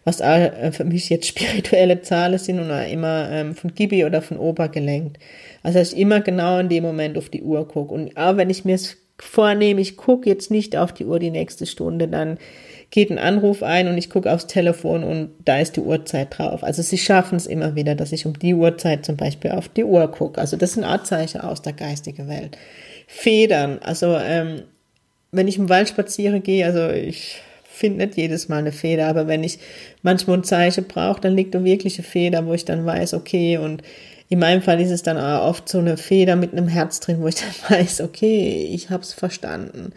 was 0.05 0.21
äh, 0.21 0.73
für 0.73 0.85
mich 0.85 1.09
jetzt 1.11 1.27
spirituelle 1.29 2.01
Zahlen 2.03 2.39
sind 2.39 2.59
und 2.59 2.71
immer 2.71 3.31
ähm, 3.31 3.55
von 3.55 3.75
Gibi 3.75 4.05
oder 4.05 4.23
von 4.23 4.39
Opa 4.39 4.69
gelenkt. 4.69 5.19
Also 5.63 5.79
dass 5.79 5.93
ich 5.93 5.99
immer 5.99 6.21
genau 6.21 6.59
in 6.59 6.69
dem 6.69 6.83
Moment 6.83 7.19
auf 7.19 7.29
die 7.29 7.43
Uhr 7.43 7.69
gucke. 7.69 7.95
Und 7.95 8.17
auch 8.17 8.37
wenn 8.37 8.51
ich 8.51 8.65
mir 8.65 8.75
es 8.75 8.97
vornehme, 9.19 9.81
ich 9.81 9.97
gucke 9.97 10.29
jetzt 10.29 10.51
nicht 10.51 10.77
auf 10.77 10.93
die 10.93 11.05
Uhr 11.05 11.19
die 11.19 11.31
nächste 11.31 11.67
Stunde, 11.67 12.09
dann 12.09 12.39
geht 12.93 13.11
ein 13.11 13.19
Anruf 13.19 13.63
ein 13.63 13.89
und 13.89 13.97
ich 13.97 14.11
gucke 14.11 14.31
aufs 14.31 14.47
Telefon 14.47 15.03
und 15.03 15.31
da 15.47 15.59
ist 15.59 15.77
die 15.77 15.81
Uhrzeit 15.81 16.39
drauf. 16.39 16.63
Also 16.63 16.83
sie 16.83 16.99
schaffen 16.99 17.37
es 17.37 17.47
immer 17.47 17.75
wieder, 17.75 17.95
dass 17.95 18.13
ich 18.13 18.27
um 18.27 18.39
die 18.39 18.53
Uhrzeit 18.53 19.07
zum 19.07 19.17
Beispiel 19.17 19.53
auf 19.53 19.71
die 19.71 19.85
Uhr 19.85 20.07
gucke. 20.13 20.39
Also 20.39 20.59
das 20.59 20.75
sind 20.75 20.85
Artzeichen 20.85 21.41
aus 21.41 21.63
der 21.63 21.73
geistigen 21.73 22.29
Welt. 22.29 22.59
Federn, 23.07 23.79
also 23.81 24.15
ähm, 24.17 24.65
wenn 25.33 25.49
ich 25.49 25.57
im 25.57 25.71
Wald 25.71 25.89
spaziere 25.89 26.41
gehe, 26.41 26.67
also 26.67 26.91
ich 26.91 27.41
finde 27.65 28.05
nicht 28.05 28.19
jedes 28.19 28.51
Mal 28.51 28.59
eine 28.59 28.73
Feder, 28.73 29.07
aber 29.07 29.27
wenn 29.27 29.43
ich 29.43 29.59
manchmal 30.03 30.37
ein 30.37 30.45
Zeichen 30.45 30.85
brauche, 30.85 31.23
dann 31.23 31.35
liegt 31.35 31.57
eine 31.57 31.79
Feder, 31.89 32.45
wo 32.45 32.53
ich 32.53 32.67
dann 32.67 32.85
weiß, 32.85 33.15
okay, 33.15 33.57
und 33.57 33.83
in 34.29 34.39
meinem 34.39 34.61
Fall 34.61 34.83
ist 34.83 34.91
es 34.91 35.03
dann 35.03 35.17
auch 35.17 35.49
oft 35.49 35.67
so 35.67 35.79
eine 35.79 35.97
Feder 35.97 36.37
mit 36.37 36.53
einem 36.53 36.69
Herz 36.69 37.01
drin, 37.01 37.23
wo 37.23 37.29
ich 37.29 37.37
dann 37.37 37.55
weiß, 37.79 38.03
okay, 38.03 38.69
ich 38.71 38.91
habe 38.91 39.03
es 39.03 39.15
verstanden. 39.15 39.95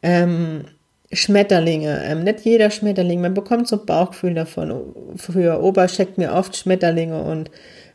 Ähm, 0.00 0.64
Schmetterlinge, 1.12 2.02
ähm, 2.04 2.22
nicht 2.22 2.40
jeder 2.40 2.70
Schmetterling, 2.70 3.20
man 3.20 3.34
bekommt 3.34 3.66
so 3.66 3.84
Bauchgefühl 3.84 4.34
davon. 4.34 4.94
Früher 5.16 5.62
Opa 5.62 5.88
schickt 5.88 6.18
mir 6.18 6.32
oft 6.32 6.56
Schmetterlinge 6.56 7.20
und 7.22 7.50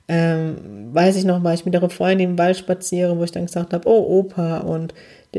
ähm, 0.07 0.93
weiß 0.93 1.15
ich 1.15 1.23
noch, 1.23 1.43
war 1.43 1.53
ich 1.53 1.65
mit 1.65 1.75
einer 1.75 1.89
Freundin 1.89 2.31
im 2.31 2.37
Wald 2.37 2.57
spazieren, 2.57 3.17
wo 3.17 3.23
ich 3.23 3.31
dann 3.31 3.45
gesagt 3.45 3.73
habe, 3.73 3.87
oh 3.87 4.19
Opa 4.19 4.59
und 4.59 4.93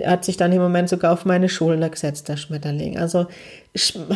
hat 0.04 0.24
sich 0.24 0.36
dann 0.36 0.52
im 0.52 0.60
Moment 0.60 0.88
sogar 0.88 1.12
auf 1.12 1.24
meine 1.24 1.48
Schulter 1.48 1.88
gesetzt, 1.88 2.28
der 2.28 2.36
Schmetterling. 2.36 2.98
Also 2.98 3.26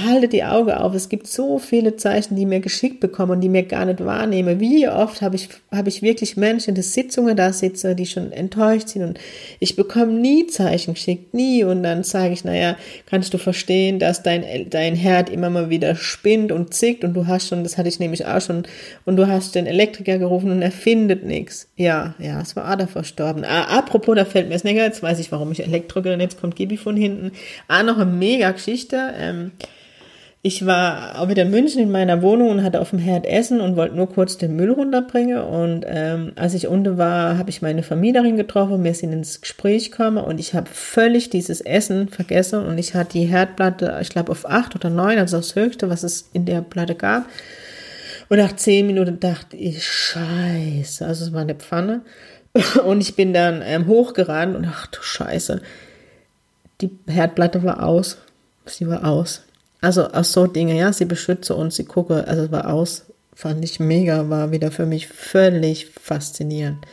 halte 0.06 0.28
die 0.28 0.44
Augen 0.44 0.70
auf. 0.72 0.94
Es 0.94 1.08
gibt 1.08 1.26
so 1.26 1.58
viele 1.58 1.96
Zeichen, 1.96 2.36
die 2.36 2.46
mir 2.46 2.60
geschickt 2.60 3.00
bekommen 3.00 3.32
und 3.32 3.40
die 3.40 3.48
mir 3.48 3.64
gar 3.64 3.84
nicht 3.84 4.04
wahrnehme. 4.04 4.60
Wie 4.60 4.88
oft 4.88 5.22
habe 5.22 5.36
ich, 5.36 5.48
habe 5.70 5.88
ich 5.88 6.02
wirklich 6.02 6.36
Menschen 6.36 6.74
der 6.74 6.84
Sitzungen 6.84 7.36
da 7.36 7.52
sitzen, 7.52 7.96
die 7.96 8.06
schon 8.06 8.32
enttäuscht 8.32 8.88
sind 8.88 9.02
und 9.02 9.20
ich 9.58 9.76
bekomme 9.76 10.12
nie 10.12 10.46
Zeichen 10.46 10.94
geschickt, 10.94 11.34
nie. 11.34 11.64
Und 11.64 11.82
dann 11.82 12.04
sage 12.04 12.32
ich, 12.32 12.44
naja, 12.44 12.76
kannst 13.06 13.34
du 13.34 13.38
verstehen, 13.38 13.98
dass 13.98 14.22
dein, 14.22 14.44
dein 14.70 14.94
Herd 14.94 15.30
immer 15.30 15.50
mal 15.50 15.70
wieder 15.70 15.94
spinnt 15.94 16.52
und 16.52 16.72
zickt 16.74 17.04
und 17.04 17.14
du 17.14 17.26
hast 17.26 17.48
schon, 17.48 17.62
das 17.62 17.76
hatte 17.76 17.88
ich 17.88 18.00
nämlich 18.00 18.26
auch 18.26 18.40
schon, 18.40 18.64
und 19.04 19.16
du 19.16 19.26
hast 19.26 19.54
den 19.54 19.66
Elektriker 19.66 20.18
gerufen 20.18 20.50
und 20.50 20.62
er 20.62 20.72
findet 20.72 21.24
nichts. 21.24 21.68
Ja, 21.76 22.14
ja, 22.18 22.40
es 22.40 22.56
war 22.56 22.64
Ada 22.64 22.86
verstorben. 22.86 23.44
Ah, 23.44 23.78
apropos, 23.78 24.16
da 24.16 24.24
fällt 24.24 24.48
mir 24.48 24.54
das 24.54 24.64
näher, 24.64 24.84
jetzt 24.84 25.02
weiß 25.02 25.18
ich, 25.18 25.30
warum 25.32 25.52
ich 25.52 25.62
Elektrikerin, 25.70 26.20
jetzt 26.20 26.40
kommt 26.40 26.56
Gibi 26.56 26.76
von 26.76 26.96
hinten. 26.96 27.32
Ah, 27.68 27.82
noch 27.82 27.98
eine 27.98 28.10
mega 28.10 28.50
Geschichte. 28.50 29.12
Ähm, 29.18 29.52
ich 30.42 30.64
war 30.64 31.20
auch 31.20 31.28
wieder 31.28 31.42
in 31.42 31.50
München 31.50 31.82
in 31.82 31.90
meiner 31.90 32.22
Wohnung 32.22 32.48
und 32.48 32.62
hatte 32.62 32.80
auf 32.80 32.90
dem 32.90 32.98
Herd 32.98 33.26
Essen 33.26 33.60
und 33.60 33.76
wollte 33.76 33.94
nur 33.94 34.08
kurz 34.08 34.38
den 34.38 34.56
Müll 34.56 34.70
runterbringen. 34.70 35.38
Und 35.38 35.84
ähm, 35.86 36.32
als 36.36 36.54
ich 36.54 36.66
unten 36.66 36.96
war, 36.96 37.36
habe 37.36 37.50
ich 37.50 37.60
meine 37.60 37.82
Vermieterin 37.82 38.38
getroffen, 38.38 38.82
wir 38.82 38.94
sind 38.94 39.12
ins 39.12 39.42
Gespräch 39.42 39.90
gekommen 39.90 40.16
und 40.16 40.40
ich 40.40 40.54
habe 40.54 40.70
völlig 40.72 41.28
dieses 41.28 41.60
Essen 41.60 42.08
vergessen 42.08 42.64
und 42.64 42.78
ich 42.78 42.94
hatte 42.94 43.18
die 43.18 43.26
Herdplatte, 43.26 43.98
ich 44.00 44.08
glaube 44.08 44.32
auf 44.32 44.48
acht 44.48 44.74
oder 44.74 44.88
neun, 44.88 45.18
also 45.18 45.36
das 45.36 45.54
höchste, 45.56 45.90
was 45.90 46.04
es 46.04 46.30
in 46.32 46.46
der 46.46 46.62
Platte 46.62 46.94
gab. 46.94 47.26
Und 48.30 48.38
nach 48.38 48.56
zehn 48.56 48.86
Minuten 48.86 49.20
dachte 49.20 49.58
ich, 49.58 49.86
scheiße, 49.86 51.04
also 51.04 51.26
es 51.26 51.32
war 51.34 51.42
eine 51.42 51.56
Pfanne. 51.56 52.00
Und 52.84 53.00
ich 53.00 53.14
bin 53.16 53.32
dann 53.32 53.62
ähm, 53.64 53.86
hochgerannt 53.86 54.56
und 54.56 54.66
ach 54.66 54.88
du 54.88 55.00
Scheiße, 55.00 55.62
die 56.80 56.90
Herdplatte 57.06 57.62
war 57.62 57.84
aus. 57.84 58.18
Sie 58.66 58.88
war 58.88 59.04
aus. 59.04 59.42
Also 59.80 60.08
aus 60.08 60.32
so 60.32 60.46
Dinge, 60.46 60.76
ja, 60.76 60.92
sie 60.92 61.04
beschütze 61.04 61.54
und 61.54 61.72
sie 61.72 61.84
gucke, 61.84 62.26
also 62.26 62.44
es 62.44 62.52
war 62.52 62.72
aus, 62.72 63.06
fand 63.34 63.64
ich 63.64 63.80
mega, 63.80 64.28
war 64.28 64.50
wieder 64.50 64.70
für 64.70 64.84
mich 64.84 65.08
völlig 65.08 65.86
faszinierend. 65.86 66.84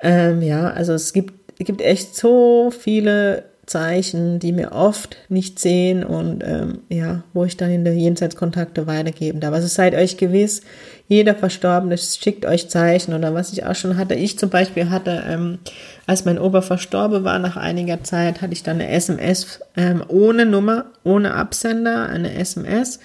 Ähm, 0.00 0.42
ja, 0.42 0.70
also 0.70 0.92
es 0.92 1.12
gibt, 1.12 1.34
es 1.58 1.66
gibt 1.66 1.80
echt 1.80 2.14
so 2.14 2.70
viele 2.70 3.44
Zeichen, 3.66 4.38
die 4.38 4.52
mir 4.52 4.70
oft 4.70 5.16
nicht 5.28 5.58
sehen 5.58 6.04
und 6.04 6.42
ähm, 6.44 6.78
ja, 6.88 7.24
wo 7.32 7.44
ich 7.44 7.56
dann 7.56 7.70
in 7.70 7.84
der 7.84 7.94
Jenseitskontakte 7.94 8.86
weitergeben 8.86 9.40
darf. 9.40 9.54
Also 9.54 9.66
seid 9.66 9.94
euch 9.94 10.16
gewiss, 10.16 10.62
jeder 11.08 11.34
Verstorbene 11.34 11.98
schickt 11.98 12.46
euch 12.46 12.68
Zeichen 12.68 13.12
oder 13.12 13.34
was 13.34 13.52
ich 13.52 13.64
auch 13.64 13.74
schon 13.74 13.96
hatte. 13.96 14.14
Ich 14.14 14.38
zum 14.38 14.50
Beispiel 14.50 14.90
hatte, 14.90 15.24
ähm, 15.28 15.58
als 16.06 16.24
mein 16.24 16.38
Opa 16.38 16.62
verstorben 16.62 17.24
war, 17.24 17.40
nach 17.40 17.56
einiger 17.56 18.04
Zeit 18.04 18.40
hatte 18.40 18.52
ich 18.52 18.62
dann 18.62 18.80
eine 18.80 18.88
SMS 18.88 19.60
ähm, 19.76 20.04
ohne 20.06 20.46
Nummer, 20.46 20.86
ohne 21.02 21.34
Absender, 21.34 22.08
eine 22.08 22.34
SMS. 22.34 23.00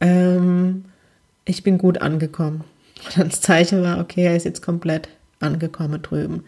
Ähm, 0.00 0.84
ich 1.44 1.64
bin 1.64 1.78
gut 1.78 2.00
angekommen. 2.00 2.62
Und 3.16 3.32
das 3.32 3.40
Zeichen 3.40 3.82
war, 3.82 3.98
okay, 3.98 4.26
er 4.26 4.36
ist 4.36 4.44
jetzt 4.44 4.62
komplett 4.62 5.08
angekommen 5.40 6.02
drüben. 6.02 6.44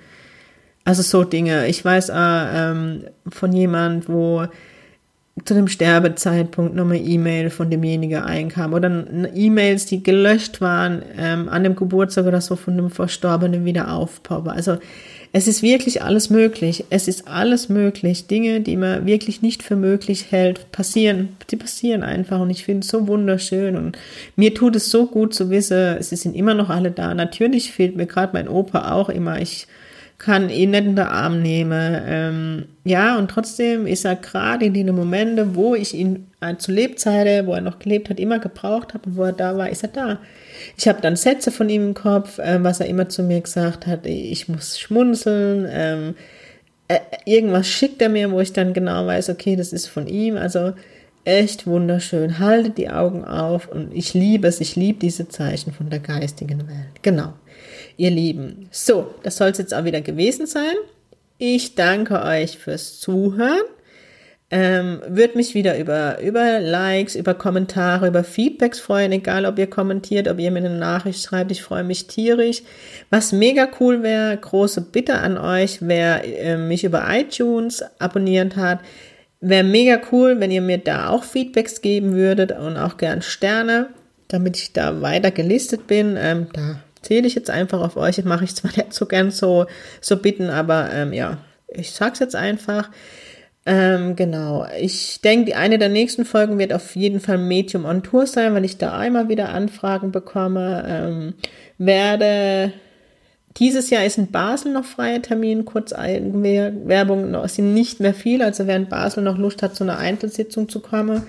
Also 0.85 1.03
so 1.03 1.25
Dinge. 1.25 1.67
Ich 1.69 1.85
weiß 1.85 2.11
äh, 2.11 2.15
ähm, 2.15 3.05
von 3.29 3.53
jemand, 3.53 4.09
wo 4.09 4.47
zu 5.45 5.55
dem 5.55 5.67
Sterbezeitpunkt 5.67 6.77
nochmal 6.77 7.01
E-Mail 7.05 7.51
von 7.51 7.69
demjenigen 7.69 8.23
einkam 8.23 8.73
oder 8.73 9.05
E-Mails, 9.35 9.87
die 9.87 10.03
gelöscht 10.03 10.61
waren 10.61 11.03
ähm, 11.19 11.49
an 11.49 11.65
dem 11.65 11.75
Geburtstag 11.75 12.27
oder 12.27 12.41
so 12.41 12.55
von 12.55 12.77
dem 12.77 12.91
Verstorbenen 12.91 13.65
wieder 13.65 13.93
aufpoppen. 13.93 14.51
Also 14.51 14.79
es 15.33 15.49
ist 15.49 15.63
wirklich 15.65 16.03
alles 16.03 16.31
möglich. 16.31 16.85
Es 16.91 17.09
ist 17.09 17.27
alles 17.27 17.69
möglich. 17.69 18.29
Dinge, 18.29 18.61
die 18.61 18.77
man 18.77 19.07
wirklich 19.07 19.43
nicht 19.43 19.65
für 19.65 19.75
möglich 19.75 20.27
hält, 20.31 20.71
passieren. 20.71 21.31
Die 21.51 21.57
passieren 21.57 22.05
einfach 22.05 22.39
und 22.39 22.51
ich 22.51 22.65
finde 22.65 22.85
es 22.85 22.89
so 22.89 23.09
wunderschön 23.09 23.77
und 23.77 23.99
mir 24.37 24.55
tut 24.55 24.77
es 24.77 24.91
so 24.91 25.07
gut 25.07 25.35
zu 25.35 25.51
wissen, 25.51 26.01
sie 26.01 26.15
sind 26.15 26.37
immer 26.37 26.55
noch 26.55 26.71
alle 26.71 26.93
da. 26.93 27.13
Natürlich 27.13 27.73
fehlt 27.73 27.97
mir 27.97 28.07
gerade 28.07 28.35
mein 28.35 28.49
Opa 28.49 28.93
auch 28.93 29.09
immer. 29.09 29.41
Ich 29.43 29.67
kann 30.25 30.49
ihn 30.49 30.71
nicht 30.71 30.87
in 30.87 30.97
den 30.97 31.07
Arm 31.07 31.43
nehmen. 31.43 32.03
Ähm, 32.07 32.65
ja, 32.85 33.19
und 33.19 33.31
trotzdem 33.31 33.87
ist 33.87 34.07
er 34.07 34.17
gerade 34.17 34.65
in 34.65 34.73
den 34.73 34.95
Momenten, 34.95 35.55
wo 35.55 35.75
ich 35.75 35.93
ihn 35.93 36.29
äh, 36.41 36.57
zu 36.57 36.73
Lebzeiten, 36.73 37.47
wo 37.47 37.53
er 37.53 37.61
noch 37.61 37.79
gelebt 37.79 38.09
hat, 38.09 38.19
immer 38.19 38.39
gebraucht 38.39 38.95
habe 38.95 39.17
wo 39.17 39.25
er 39.25 39.33
da 39.33 39.59
war, 39.59 39.69
ist 39.69 39.83
er 39.83 39.91
da. 39.91 40.19
Ich 40.79 40.89
habe 40.89 41.03
dann 41.03 41.17
Sätze 41.17 41.51
von 41.51 41.69
ihm 41.69 41.89
im 41.89 41.95
Kopf, 41.95 42.39
äh, 42.39 42.63
was 42.65 42.81
er 42.81 42.87
immer 42.87 43.11
zu 43.11 43.23
mir 43.23 43.43
gesagt 43.43 43.87
hat. 43.87 44.07
Ich 44.07 44.49
muss 44.49 44.79
schmunzeln. 44.79 45.69
Ähm, 45.71 46.15
äh, 46.89 47.01
irgendwas 47.27 47.69
schickt 47.69 48.01
er 48.01 48.09
mir, 48.09 48.31
wo 48.31 48.41
ich 48.41 48.55
dann 48.55 48.73
genau 48.73 49.07
weiß, 49.07 49.29
okay, 49.29 49.57
das 49.57 49.75
ist 49.75 49.89
von 49.89 50.07
ihm. 50.07 50.39
Also 50.39 50.73
echt 51.25 51.67
wunderschön. 51.67 52.39
Haltet 52.39 52.79
die 52.79 52.89
Augen 52.89 53.27
auf 53.27 53.69
und 53.69 53.95
ich 53.95 54.15
liebe 54.15 54.49
es. 54.49 54.63
Ich 54.63 54.75
liebe 54.75 55.01
diese 55.01 55.29
Zeichen 55.29 55.73
von 55.73 55.91
der 55.91 56.01
geistigen 56.01 56.67
Welt. 56.67 57.03
Genau 57.03 57.35
ihr 57.97 58.11
Lieben. 58.11 58.69
So, 58.71 59.15
das 59.23 59.37
soll 59.37 59.51
es 59.51 59.59
jetzt 59.59 59.75
auch 59.75 59.85
wieder 59.85 60.01
gewesen 60.01 60.47
sein. 60.47 60.75
Ich 61.39 61.75
danke 61.75 62.23
euch 62.23 62.59
fürs 62.59 63.01
Zuhören. 63.01 63.63
Ähm, 64.51 65.01
Würde 65.09 65.37
mich 65.37 65.55
wieder 65.55 65.79
über, 65.79 66.21
über 66.21 66.61
Likes, 66.61 67.17
über 67.17 67.35
Kommentare, 67.35 68.07
über 68.07 68.23
Feedbacks 68.23 68.79
freuen, 68.79 69.11
egal 69.11 69.47
ob 69.47 69.59
ihr 69.59 69.69
kommentiert, 69.69 70.29
ob 70.29 70.39
ihr 70.39 70.51
mir 70.53 70.61
eine 70.61 70.79
Nachricht 70.79 71.25
schreibt. 71.25 71.51
Ich 71.51 71.63
freue 71.63 71.83
mich 71.83 72.07
tierisch. 72.07 72.63
Was 73.11 73.33
mega 73.33 73.69
cool 73.81 74.05
wäre, 74.05 74.37
große 74.37 74.83
Bitte 74.83 75.15
an 75.15 75.39
euch, 75.39 75.79
wer 75.81 76.23
äh, 76.25 76.57
mich 76.57 76.85
über 76.85 77.05
iTunes 77.11 77.83
abonniert 77.99 78.55
hat, 78.55 78.79
wäre 79.41 79.65
mega 79.65 80.01
cool, 80.13 80.39
wenn 80.39 80.53
ihr 80.53 80.63
mir 80.63 80.79
da 80.79 81.09
auch 81.09 81.25
Feedbacks 81.25 81.81
geben 81.81 82.15
würdet 82.15 82.53
und 82.53 82.77
auch 82.77 82.97
gern 82.97 83.23
Sterne, 83.23 83.89
damit 84.29 84.57
ich 84.57 84.73
da 84.73 85.03
weiter 85.03 85.33
gelistet 85.33 85.89
bin. 85.89 86.17
Ähm, 86.17 86.47
da 86.53 86.81
zähle 87.05 87.27
ich 87.27 87.35
jetzt 87.35 87.51
einfach 87.51 87.81
auf 87.81 87.97
euch. 87.97 88.17
Das 88.17 88.25
mache 88.25 88.45
ich 88.45 88.55
zwar 88.55 88.71
nicht 88.77 88.93
so 88.93 89.07
gern 89.07 89.31
so, 89.31 89.67
so 90.01 90.17
bitten, 90.17 90.51
aber 90.51 90.91
ähm, 90.93 91.13
ja, 91.13 91.39
ich 91.69 91.93
sag's 91.93 92.19
jetzt 92.19 92.37
einfach. 92.37 92.91
Ähm, 93.67 94.15
genau. 94.15 94.67
Ich 94.79 95.21
denke, 95.23 95.57
eine 95.57 95.79
der 95.79 95.89
nächsten 95.89 96.25
Folgen 96.25 96.59
wird 96.59 96.73
auf 96.73 96.97
jeden 96.97 97.21
Fall 97.21 97.39
Medium 97.39 97.87
on 97.87 98.03
Tour 98.03 98.27
sein, 98.27 98.55
weil 98.55 98.65
ich 98.65 98.77
da 98.77 98.97
einmal 98.97 99.29
wieder 99.29 99.49
Anfragen 99.51 100.13
bekomme. 100.13 100.85
Ähm, 100.87 101.35
werde 101.79 102.73
dieses 103.57 103.91
Jahr 103.91 104.05
ist 104.05 104.19
in 104.19 104.31
Basel 104.31 104.73
noch 104.73 104.85
freie 104.85 105.23
Termin, 105.23 105.65
kurz 105.65 105.93
Eigenwerbung, 105.93 107.31
noch 107.31 107.49
sind 107.49 107.73
nicht 107.73 108.01
mehr 108.01 108.15
viel, 108.15 108.43
also 108.43 108.65
in 108.65 108.89
Basel 108.89 109.23
noch 109.23 109.39
Lust 109.39 109.63
hat, 109.63 109.77
zu 109.77 109.85
einer 109.85 109.99
Einzelsitzung 109.99 110.69
zu 110.69 110.81
kommen, 110.81 111.23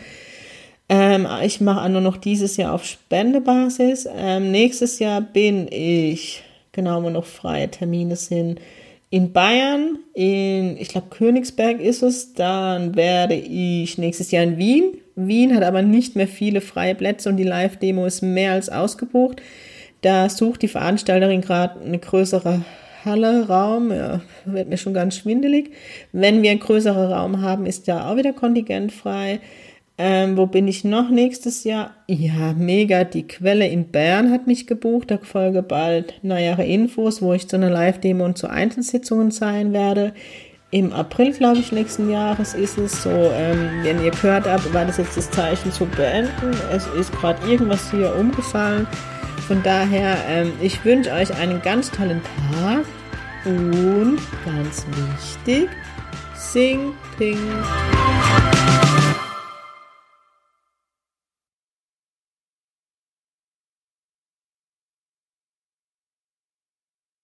ähm, 0.90 1.28
ich 1.44 1.62
mache 1.62 1.90
nur 1.90 2.02
noch 2.02 2.18
dieses 2.18 2.58
Jahr 2.58 2.74
auf 2.74 2.86
Spendebasis. 2.86 4.08
Ähm, 4.16 4.52
nächstes 4.52 5.00
Jahr 5.00 5.22
bin 5.22 5.68
ich, 5.72 6.44
genau, 6.72 7.02
wo 7.04 7.10
noch 7.10 7.26
freie 7.26 7.70
Termine 7.70 8.16
sind, 8.16 8.60
in 9.10 9.32
Bayern, 9.32 10.00
in, 10.14 10.78
ich 10.78 10.90
glaube, 10.90 11.08
Königsberg 11.10 11.80
ist 11.80 12.04
es. 12.04 12.34
Dann 12.34 12.96
werde 12.96 13.36
ich 13.36 13.98
nächstes 13.98 14.32
Jahr 14.32 14.44
in 14.44 14.58
Wien. 14.58 14.98
Wien 15.16 15.56
hat 15.56 15.64
aber 15.64 15.82
nicht 15.82 16.16
mehr 16.16 16.28
viele 16.28 16.62
freie 16.62 16.96
Plätze 16.96 17.30
und 17.30 17.38
die 17.38 17.44
Live-Demo 17.44 18.06
ist 18.06 18.22
mehr 18.22 18.52
als 18.52 18.70
ausgebucht. 18.70 19.42
Da 20.02 20.30
sucht 20.30 20.62
die 20.62 20.68
Veranstalterin 20.68 21.42
gerade 21.42 21.80
eine 21.80 21.98
größere 21.98 22.66
Halle, 23.06 23.48
Raum, 23.48 23.92
ja, 23.92 24.22
wird 24.46 24.68
mir 24.68 24.78
schon 24.78 24.94
ganz 24.94 25.16
schwindelig. 25.16 25.72
Wenn 26.12 26.42
wir 26.42 26.52
einen 26.52 26.60
größeren 26.60 27.12
Raum 27.12 27.42
haben, 27.42 27.66
ist 27.66 27.88
da 27.88 28.12
auch 28.12 28.18
wieder 28.18 28.34
Kontingent 28.34 28.92
frei. 28.92 29.40
Ähm, 29.98 30.36
wo 30.36 30.46
bin 30.46 30.68
ich 30.68 30.84
noch 30.84 31.10
nächstes 31.10 31.64
Jahr? 31.64 31.92
Ja, 32.08 32.54
mega. 32.54 33.06
Die 33.06 33.28
Quelle 33.28 33.68
in 33.68 33.92
Bern 33.92 34.32
hat 34.32 34.46
mich 34.46 34.68
gebucht. 34.68 35.10
Da 35.10 35.18
folge 35.22 35.64
bald 35.64 36.16
neuere 36.22 36.66
Infos, 36.66 37.22
wo 37.22 37.34
ich 37.34 37.48
zu 37.48 37.56
einer 37.56 37.70
Live-Demo 37.70 38.26
und 38.26 38.38
zu 38.38 38.50
Einzelsitzungen 38.50 39.32
sein 39.32 39.72
werde. 39.72 40.14
Im 40.72 40.92
April, 40.92 41.32
glaube 41.32 41.60
ich, 41.60 41.72
nächsten 41.72 42.10
Jahres 42.12 42.54
ist 42.54 42.78
es 42.78 43.04
so, 43.04 43.10
ähm, 43.10 43.70
wenn 43.84 44.04
ihr 44.04 44.12
gehört 44.12 44.46
habt, 44.46 44.74
war 44.74 44.84
das 44.84 44.98
jetzt 44.98 45.16
das 45.16 45.32
Zeichen 45.32 45.72
zu 45.72 45.86
beenden. 45.86 46.52
Es 46.74 46.86
ist 47.00 47.14
gerade 47.14 47.50
irgendwas 47.50 47.90
hier 47.92 48.14
umgefallen. 48.18 48.86
Von 49.48 49.64
daher, 49.64 50.18
ähm, 50.28 50.52
ich 50.62 50.84
wünsche 50.84 51.12
euch 51.14 51.34
einen 51.38 51.62
ganz 51.62 51.92
tollen 51.92 52.22
Tag 52.52 52.84
und 53.46 54.18
ganz 54.44 54.86
wichtig, 54.88 55.70
sing, 56.36 56.92
ping. 57.18 57.38